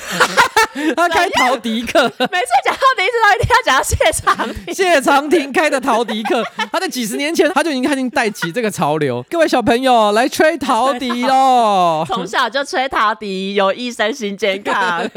[0.95, 4.75] 他开陶笛课，每次讲到笛子都一定要讲到谢长廷。
[4.75, 9.25] 谢长廷开的陶笛课，他在几十年前他就已经开始带起这个潮流。
[9.31, 15.09] 各位小朋友来吹陶笛哦， 从小就吹陶笛，有益身心健康。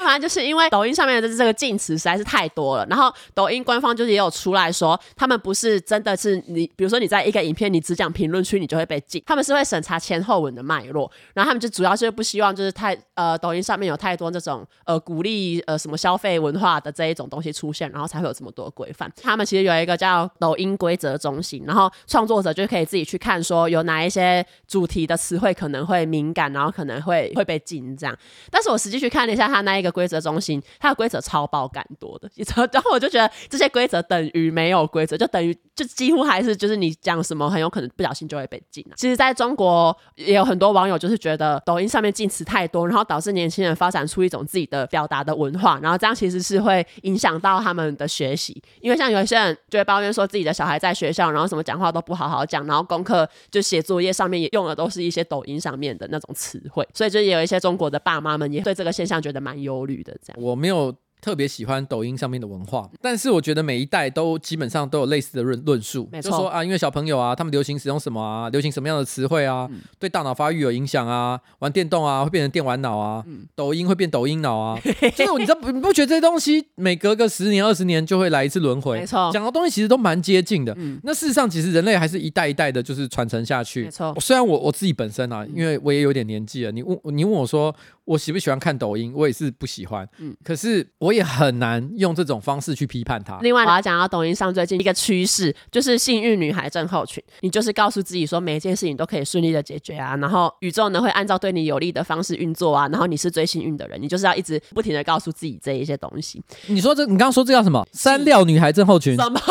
[0.00, 19.10] 反正就是因为抖音上面的这个禁词实在是太多了，然后抖音官方就是也有出来说，他们不是真的是你，比如说你在一个影片你只讲评论区，你就会被禁，他们是会审查前后文的脉络，然后他们就主要就是不希望就是太呃抖音上面有太多这种呃鼓励呃什么消费文化的这一种东西出现，然后才会有这么多规范。
[19.22, 28.16] 他们其实有一个叫抖音规则中心，然后创作者就可以自己去看说有哪一些主题的词汇可能会敏感，然后可能会会被禁这样。
[28.50, 32.30] 但是我实际去看了一下他那一个规则中心，它的规则超爆感多的，
[32.72, 38.94] 然后我就觉得这些规则等于没有规则，就等于就几乎还是就是你讲什么很有可能不小心就会被禁啊。
[38.96, 48.62] 其实，在中国也有很多网友就是觉得抖音上面禁词太多，然后导致年轻人发展出一种自己的表达的文化，然后这样其实是会影响到他们的学习。
[48.80, 60.16] 因为像有些人就会抱怨说自己的小孩在学校，然后什么讲话都不好好讲，然后功课就写作业上面也用的都是一些抖音上面的那种词汇，所以就也有一些中国的爸妈们也对这个现象觉得蛮忧虑的。
[60.24, 60.94] 这样，我没有。
[61.22, 74.80] 特别喜欢抖音上面的文化，但是我觉得每一代都基本上都有类似的论论述，就说啊，因为小朋友啊，他们流行使用什么啊，流行什么样的词汇啊，嗯、对大脑发育有影响啊，玩电动啊会变成电玩脑啊，嗯、抖音会变抖音脑啊，
[75.14, 79.00] 就是你知道不你不觉得这些东西每隔个十年二十年就会来一次轮回？
[79.00, 80.74] 没错，讲的东西其实都蛮接近的。
[80.78, 83.82] 嗯，那事实上其实人类还是一代一代的，就是传承下去。
[83.82, 87.76] 没错，虽然我我自己本身啊，因为我也有点年纪了，你问你问我说。
[88.10, 89.12] 我喜不喜欢看抖音？
[89.14, 93.38] 我也是不喜欢，嗯，可是我也很难用这种方式去批判它。
[93.40, 97.22] 另外，我要讲到抖音上最近一个趋势，就是幸运女孩症候群。
[97.42, 104.02] 你就是告诉自己说，每一件事情都可以顺利的解决啊，然后宇宙呢会按照对你有利的方式运作啊，然后你是最幸运的人。
[104.02, 106.42] 你就是要一直不停的告诉自己这一些东西。
[106.66, 107.86] 你说这，你刚刚说这叫什么？
[107.92, 109.14] 三料女孩症候群？
[109.14, 109.40] 什么？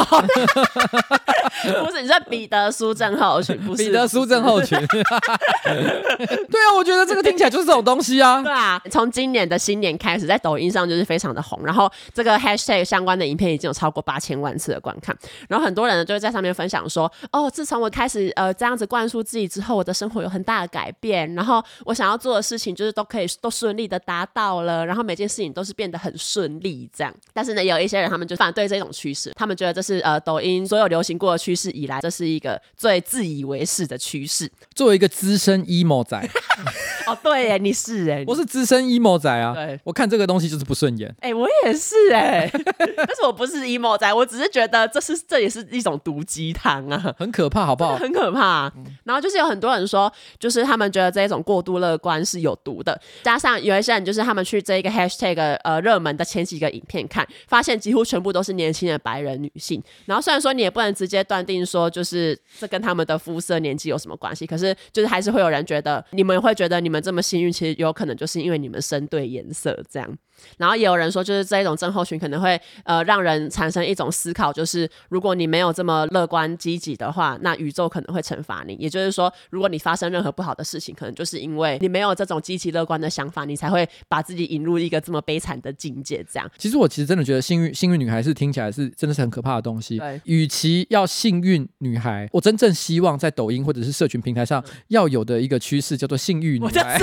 [1.85, 3.57] 不是，你说彼得苏症候群？
[3.65, 4.77] 不是，彼得苏症候群。
[4.91, 8.43] 对啊，我觉得这个听起来就是这种东西啊。
[8.49, 15.15] 对啊，从今年的新年开始，在抖音上就是非常的红，然后这个 hashtag 相关的影片已经有超过八千万次的观看，
[15.47, 27.13] 然后很多人呢就会在上面分享说，哦，自从我开始呃这样子灌输自己之后，我的生活有很大的改变，然后我想要做的事情就是都可以都顺利的达到了，然后每件事情都是变得很顺利这样。
[27.31, 34.51] 但是呢，有一些人他们就反对这种趋势，他们觉得这是呃抖音所有流行过的趋势以来，这是一个最自以为是的趋势。
[34.73, 36.17] 作为一个资深 emo 仔，
[37.05, 38.79] 哦对耶，你是哎，我是资深。
[38.89, 41.07] emo 仔啊，对，我看这个东西就是不顺眼。
[41.19, 42.63] 哎、欸，我也是哎、 欸，
[42.97, 47.97] 但是我不是 emo 仔，我只是觉得这是这也是一种毒鸡汤啊，很可怕，好不好？
[47.97, 48.71] 很可怕、
[49.03, 52.99] 然后就是有很多人说，就是他们觉得这一种过度乐观是有毒的。
[53.23, 59.81] 加上有一些人，就是他们去这一个 hashtag 呃热门的前几个影片看，发现几乎全部都是年轻的白人女性。
[60.05, 70.17] 然后虽然说你也不能直接断定说，就是这跟他们的肤色年纪有什么关系，可是就是还是会有人觉得，你们会觉得你们这么幸运，其实有可能就是因为你们生对颜色这样。
[70.57, 78.73] 然后也有人说，就是这一种症候群可能会呃让人产生一种思考，就是如果你没有这么乐观积极的话，那宇宙可能会惩罚你。
[78.75, 86.25] 也就是说，如果你发生任何不好的事情，可能就是因为你没有这种积极乐观的想法，你才会把自己引入一个这么悲惨的境界。
[86.31, 89.97] 这样，其实我其实真的觉得幸运幸运女孩是听起来是真的是很可怕的东西。
[89.99, 96.97] 对，与其要幸运女孩，我真正希望在抖音或者是社群平台上要有的一个趋势叫做幸运女孩。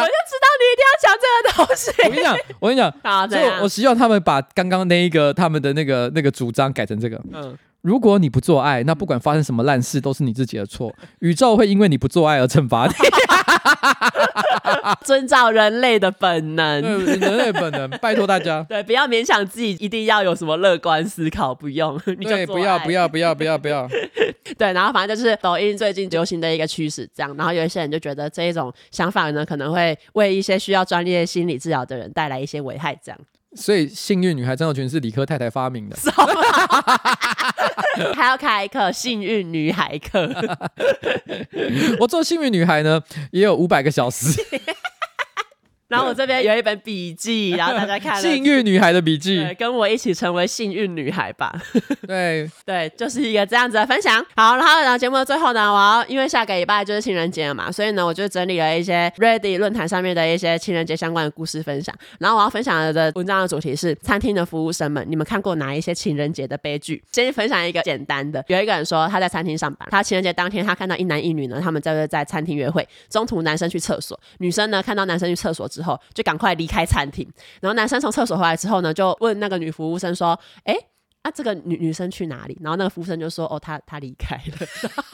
[0.00, 1.92] 我就知道你一定要讲这个东西。
[2.02, 7.20] 我跟你讲，我跟你讲，就，我希望他们把刚刚那一个他们的那个那个主张改成这个。
[7.32, 12.92] 嗯，如果你不做爱，那不管发生什么烂事都是你自己的错，宇宙会因为你不做爱而惩罚你。
[15.04, 23.86] 遵照人类的本能，人类本能， 拜托大家，对，不要勉强自己一定要有什么乐观思考，不用， 你就对，不要，不要，不要，不要，不要，
[24.56, 33.18] 对，然后反正就是抖音最近流行的一个趋势，这样，然后有一些人就觉得这一种想法呢，可能会为一些需要专业心理治疗的人带来一些危害，这样。
[33.56, 35.96] 所以，幸运女孩战斗群是理科太太发明的，
[38.14, 40.28] 还 要开课幸运女孩课。
[42.00, 44.26] 我做幸运女孩呢，也有五百个小时。
[45.94, 51.54] 然后我这边有一本笔记， 然后大家看幸运女孩的笔记，跟我一起成为幸运女孩吧。
[52.04, 54.20] 对 对，就是一个这样子的分享。
[54.34, 61.94] 好，然后然后，节目的最后呢，我要因为下个礼拜就是情人节了嘛，所以呢，我就整理了一些 Reddit 论坛上面的一些情人节相关的故事分享。
[62.18, 67.00] 然后我要分享的文章的主题是餐厅的服务生们，你们看过哪一些情人节的悲剧？
[67.12, 77.28] 先分享一个简单的，有一个人说他在餐厅上班，他情人节当天他看到一男一女呢，他们在在餐厅约会，中途男生去厕所，女生呢看到男生去厕所之后，就赶快离开餐厅。
[77.60, 80.74] 然后男生从厕所回来之后呢，就问那个女服务生说：“哎，
[81.22, 84.66] 啊，这个女女生去哪里？”然后那个服务生就说：“哦，她她离开了。”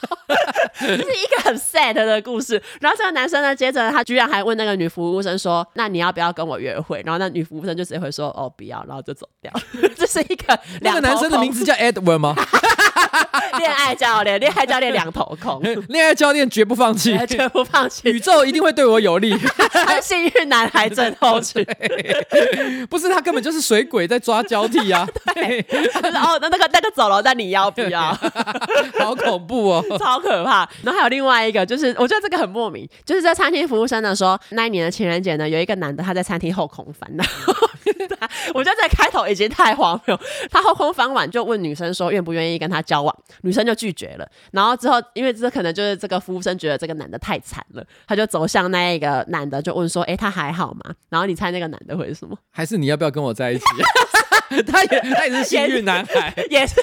[0.78, 2.60] 这是一个很 sad 的故事。
[2.80, 9.52] 然后这个男生呢，接着他居然还问那个女服务生说：“那你要不要跟我约会？”然后那女服务生就直接会说：“哦，不要。”然后就走掉。
[9.96, 12.34] 这是一个两个男生的名字叫 Edward 吗？
[13.58, 19.36] 恋爱教练，恋爱教练两头空， 恋爱教练绝不放弃，绝不放弃，宇宙一定会对我有利。
[19.72, 21.64] 他幸运男孩症候群，
[22.88, 25.06] 不是他根本就是水鬼在抓交替啊！
[25.34, 25.60] 对，
[26.14, 28.16] 哦，那那个那个走了，但你要不要？
[28.98, 30.68] 好恐怖哦，超可怕。
[30.82, 37.54] 然后还有另外一个，就是我觉得这个很莫名，就是在餐厅服务生呢说，那一年的情人节呢，有一个男的他在餐厅后空翻，然后
[38.54, 40.18] 我觉得在开头已经太荒谬，
[40.50, 43.16] 他后空翻完就问女生说愿不愿意跟他交往。
[43.42, 52.36] 女生就拒绝了，然后之后，因为这可能就是这个服务生觉得这个男的太惨了，他就走向那一个男的，就问说：“哎，他还好吗？”然后你猜那个男的会是什么？
[52.52, 53.64] 还是你要不要跟我在一起？
[54.66, 56.80] 他也他也是幸运男孩，也是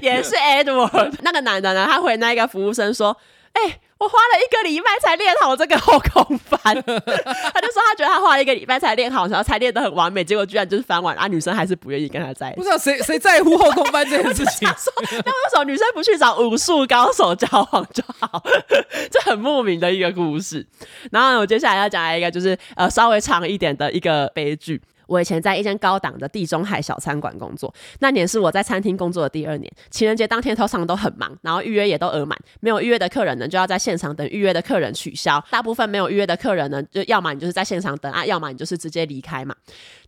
[0.00, 1.12] 也是 Edward。
[1.22, 1.84] 那个男的呢？
[1.86, 3.16] 他回那个服务生说
[3.52, 12.56] ：“哎。”我花了一个礼拜才练好这个后空翻， 他就说他觉得他花了一个礼拜才练好，然后才练得很完美，结果居然就是翻完，啊，女生还是不愿意跟他在一起。
[12.56, 14.68] 不知道谁 谁在乎后空翻这件事情？
[14.78, 18.42] 说那为什么女生不去找武术高手交往就好？
[19.10, 20.64] 这很莫名的一个故事。
[21.10, 24.80] 然后呢，我接下来要讲一个就是呃稍微长一点的一个悲剧。
[25.08, 29.72] 我以前在一间高档的地中海小餐馆工作，那年是我在餐厅工作的第二年。
[29.90, 35.42] 情人节当天通常都很忙，然后预约也都额满，没有预约的客人呢，就要在现场等预约的客人取消。
[35.50, 39.54] 大部分没有预约的客人呢，就要么你就是在现场等啊，要么你就是直接离开嘛。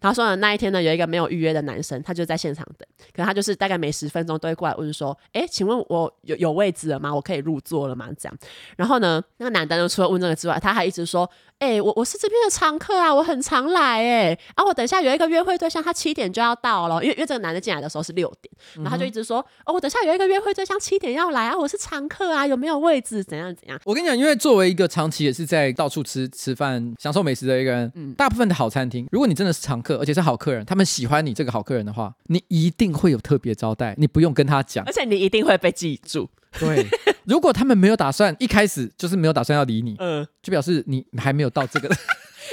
[0.00, 7.14] 他说呢，那一天呢，有一个没有预约的男生，他就在现场等，可他就是大概每十分钟都会过来问说：“哎，请问我有有位置了吗？
[7.14, 8.38] 我可以入座了吗？”这样。
[8.76, 11.30] 然后呢，那个男的呢，除了问这个之外，他还一直说。
[11.60, 14.38] 哎、我我是这边的常客啊，我很常来哎。
[14.54, 23.22] 啊，我等下有一个约会对象，他七点就要到了，因为因为这个男的进来的时候是六点，然后他就一直说，哦，我等下有一个约会对象七点要来啊，我是常客啊，有没有位置？
[23.24, 23.80] 怎样怎样？
[23.84, 36.28] 我跟你讲，因为作为一个长期也是在到处吃吃饭、享受美食的一个人，嗯，大部分的好餐厅，如果你真的是常客，而且是好客人，他们喜欢你这个好客人的话，你一定会有特别招待，你不用跟他讲，而且你一定会被记住。
[36.58, 36.84] 对，
[37.24, 41.88] 如果他们没有打算一开始就是没有打算要理你， 嗯，就表示你还没有到这个，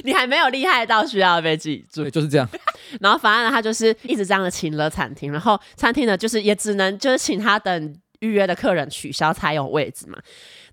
[0.04, 2.48] 你还没有厉害到需要被记住，对，就是这样。
[3.02, 10.18] 然后反而他就是一直这样的请了餐厅，然后餐厅呢就是也只能就是请他等预约的客人取消才有位置嘛。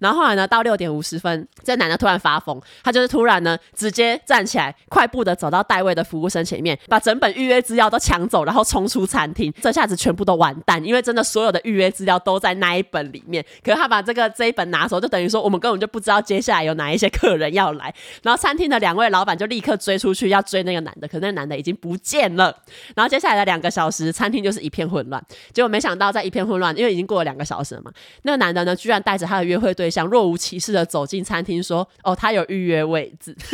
[0.05, 9.51] 然后后来呢，到六点五十分，这男的突然发疯，他就是突然呢，直接站起来，快步的走到带位的服务生前面，把整本预约资料都抢走，然后冲出餐厅。
[9.63, 13.43] 这下子全部都完蛋，因为真的所有的预约资料都在那一本里面。
[13.63, 17.95] 可是他把这个这一本拿走，就等于说我们根本就不知道接下来有哪一些客人要来。
[18.23, 22.55] 然后餐厅的两位老板就立刻追出去要追那个男的，可是那个男的已经不见了。
[22.95, 25.25] 然后接下来的两个小时，餐厅就是一片混乱。
[25.55, 27.91] 结果没想到在一片混乱，因为已经过了两个小时了嘛，
[28.23, 33.35] 那个男的呢，居然带着他的约会对象象若无其事的走进餐厅，说：“哦，他有预约位置。”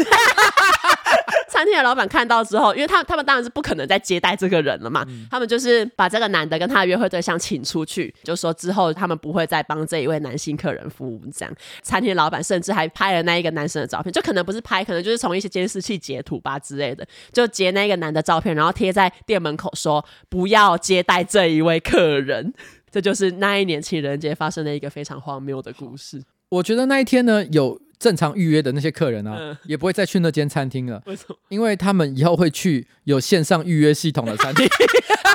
[1.49, 11.21] 餐厅的老板看到之后，因为他他们当然是不可能再接待这个人了嘛，嗯、他们就是把这个男的跟他的约会对象请出去，就说之后他们不会再帮这一位男性客人服务。
[11.35, 22.55] 这样，餐厅的老板甚至还拍了那一个男生的照片，就可能不是拍，可能就是从一些监视器截图吧之类的，就截那个男的照片，然后贴在店门口说：“不要接待这一位客人。”
[22.91, 26.23] 这就是那一年情人节发生的一个非常荒谬的故事。
[26.51, 31.01] 我觉得那一天呢，有正常预约的那些客人啊，嗯、也不会再去那间餐厅了。
[31.07, 31.37] 为什么？
[31.49, 34.67] 因为他们以后会去有线上预约系统的餐厅。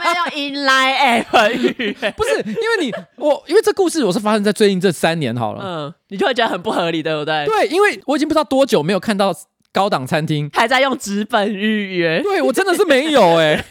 [0.05, 5.63] 没有 inline app 预约，不是因为你我，因为这故事我是发生在最近这三年好了。
[5.63, 7.45] 嗯，你就会觉得很不合理，对不对？
[7.45, 9.33] 对，因为我已经不知道多久没有看到
[9.71, 12.21] 高档餐厅还在用纸本预约。
[12.21, 13.65] 对，我真的是没有 哎、欸。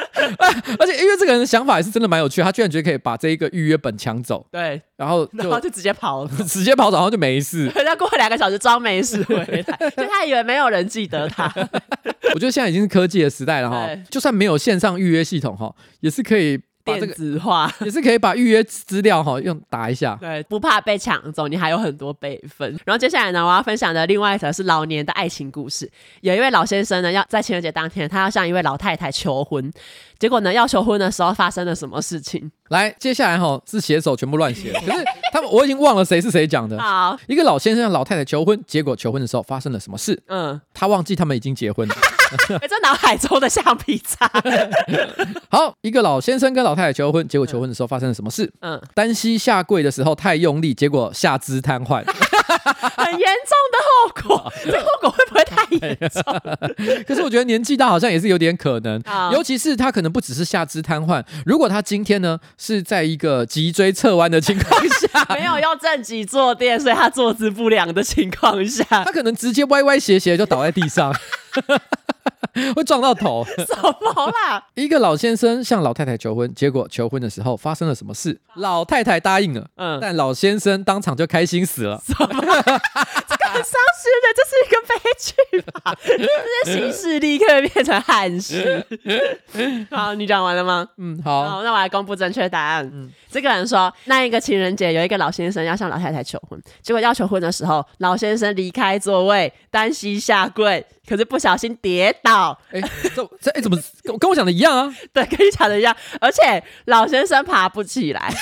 [0.78, 7.70] 而且因为这个人的想法也是真的蛮有趣，他居然觉得可以把这一个预约本抢走，对，然后然后就直接跑了， 直接跑走，然后就没事。
[7.74, 11.52] 他过了两个小时装没事回来，就他以为没有人记得他。
[12.34, 16.60] 我觉得现在已经是科技的时代了哈，就算没有线上预约系统哈，也是可以。
[16.84, 22.70] 电子化 也是可以把预约资料哈用打一下，对，不怕被抢走，你还有很多备份。
[22.84, 25.90] 然后接下来呢，我要分享的另外一则是老年的爱情故事。
[26.20, 29.70] 有一位老先生呢，要在情人节当天，他要向一位老太太求婚，
[30.18, 32.50] 结果呢，要求婚的时候发生了什么事情？
[32.68, 36.78] 来，接下来哈是写手全部乱写， 可是他们我已经忘了谁是谁讲的。
[36.80, 40.22] 好，一个老先生向老太太求婚，结果求婚的时候发生了什么事？
[40.28, 41.94] 嗯，他忘记他们已经结婚了。
[42.60, 44.30] 哎， 这脑海中的橡皮擦。
[45.50, 48.50] 好，一个老先生跟老太太求婚，结果求婚的时候发生了什么事？
[48.60, 52.04] 嗯，单膝下跪的时候太用力，结果下肢瘫痪。
[52.50, 56.22] 很严重的后果，这后果会不会太严重？
[57.06, 59.00] 可是我觉得年纪大好像也是有点可能，
[59.32, 71.14] 尤其是他可能不只是下肢瘫痪，如果他今天呢是在一个脊椎侧弯的情况下，没有要正脊坐垫，所以他坐姿不良的情况下，他可能直接歪歪斜斜就倒在地上。
[72.74, 74.64] 会撞到头， 什么啦？
[74.74, 78.40] 一个老先生向老太太求婚，结果求婚的时候发生了什么事？
[78.56, 82.00] 老太太答应了，嗯，但老先生当场就开心死了。
[82.06, 82.40] 什么？
[82.42, 85.96] 这个很伤心的，这是一个悲剧吧？
[86.64, 88.84] 这些喜事立刻变成憾事。
[89.90, 90.86] 好，你讲完了吗？
[90.98, 92.88] 嗯，好，好，那我来公布正确答案。
[92.92, 100.84] 嗯，这个人说，那一个情人节有一个老先生要向老太太求婚，结果要求婚的时候，老先生离开座位，单膝下跪。
[101.10, 104.96] 可是不小心跌倒，哎、欸，这这哎、欸，怎么跟跟我讲的一样啊？
[105.12, 108.32] 对，跟你讲的一样，而且老先生爬不起来，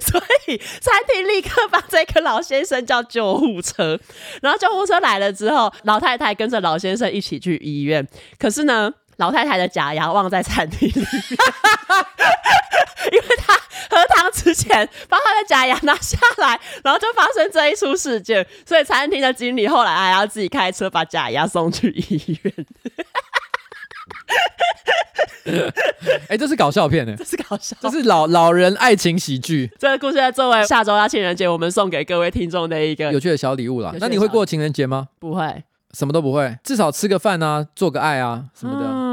[0.00, 4.00] 所以餐厅立刻把这个老先生叫救护车。
[4.40, 8.08] 然后救护车来了之后，老太太跟着老先生一起去医院。
[8.38, 11.06] 可是呢，老太太的假牙忘在餐厅里面，
[13.12, 13.54] 因为他
[13.90, 18.46] 喝汤之前把他的假牙拿下来，然后就发生这一出事件。
[18.66, 22.54] 所以餐厅的经理后来还要自己开车把假牙送去医院。
[25.48, 25.72] 哎、
[26.28, 29.70] 欸，这是搞笑片呢， 这是搞笑，这是老老人爱情喜剧。
[29.78, 33.92] 这个故事作为下周要情人节，我们送给各位听众的一个有趣的小礼物啦。
[33.98, 35.08] 那你会过情人节吗？
[35.18, 35.64] 不会，
[35.94, 38.86] 什么都不会，至少吃个饭啊，做个爱啊什么的。
[38.86, 39.07] 嗯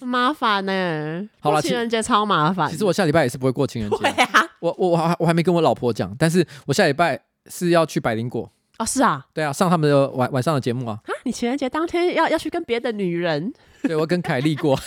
[0.00, 2.70] 麻烦呢、欸，好了，情人节超麻烦。
[2.70, 3.96] 其实我下礼拜也是不会过情人节。
[4.02, 8.50] 对啊，我我我还我还没跟我老婆讲，但是我下礼拜是要去百灵果。
[8.78, 10.98] 哦，是啊，对啊，上他们的晚晚上的节目啊。
[11.04, 13.52] 啊，你情人节当天要要去跟别的女人？
[13.82, 14.78] 对，我跟凯莉过。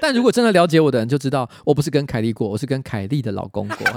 [0.00, 3.76] 但如果真的了解我的人就知道，我不是跟凯莉过，我是跟凯莉的老公过。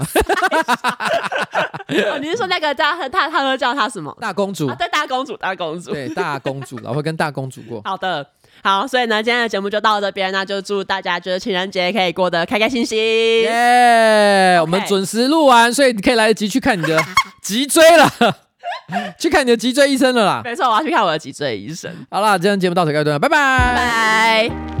[1.88, 4.16] 哦，你是说那个叫他他他叫他什么？
[4.20, 4.68] 大公主。
[4.68, 5.90] 啊、对，大公主，大公主。
[5.90, 7.80] 对，大公主，我会跟大公主过。
[7.84, 8.24] 好的。
[8.62, 12.98] 好，所以呢，今天的节目就到这边，那就祝大家就是情人节可以过得开开心心。
[12.98, 14.58] 耶！
[14.60, 17.00] 我们准时录完，所以你可以来得及去看你的
[17.42, 18.10] 脊椎了，
[19.18, 20.42] 去看你的脊椎医生了啦。
[20.44, 21.90] 没错，我要去看我的脊椎医生。
[22.10, 24.48] 好啦，今天节目到此告一段落，拜拜。
[24.48, 24.77] 拜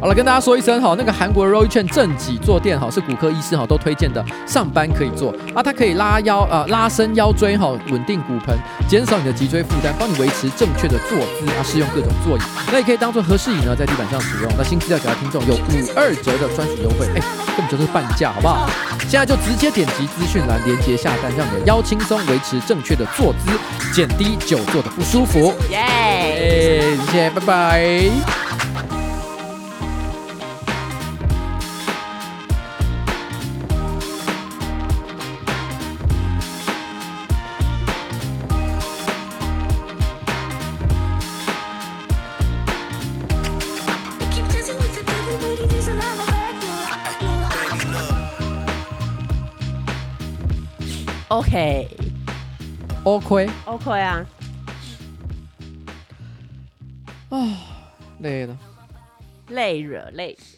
[0.00, 8.56] 好了，跟大家说一声哈，那个韩国的 Roichen 正脊坐垫哈是骨科医师哈都推荐的，上班可以坐啊，它可以拉腰啊、呃，拉伸腰椎哈，稳定骨盆，
[8.88, 12.40] 减少你的脊椎负担，帮你维持正确的坐姿啊，适用各种座椅，
[12.72, 14.50] 那也可以当做合适椅呢，在地板上使用。
[14.56, 15.58] 那新资料给到听众有五
[15.94, 17.20] 二折的专属优惠，哎，
[17.54, 18.70] 根本就是半价，好不好？
[19.06, 23.52] 现在就直接点击资讯栏连接下单，让你的腰轻松，维持正确的坐姿，
[23.92, 25.52] 减低久坐的不舒服。
[25.68, 28.49] 耶 Yeah.，谢谢，拜拜。
[53.02, 54.26] OK，OK，OK 啊！
[57.30, 57.38] 啊，
[58.18, 58.54] 累了，
[59.48, 60.49] 累惹累惹。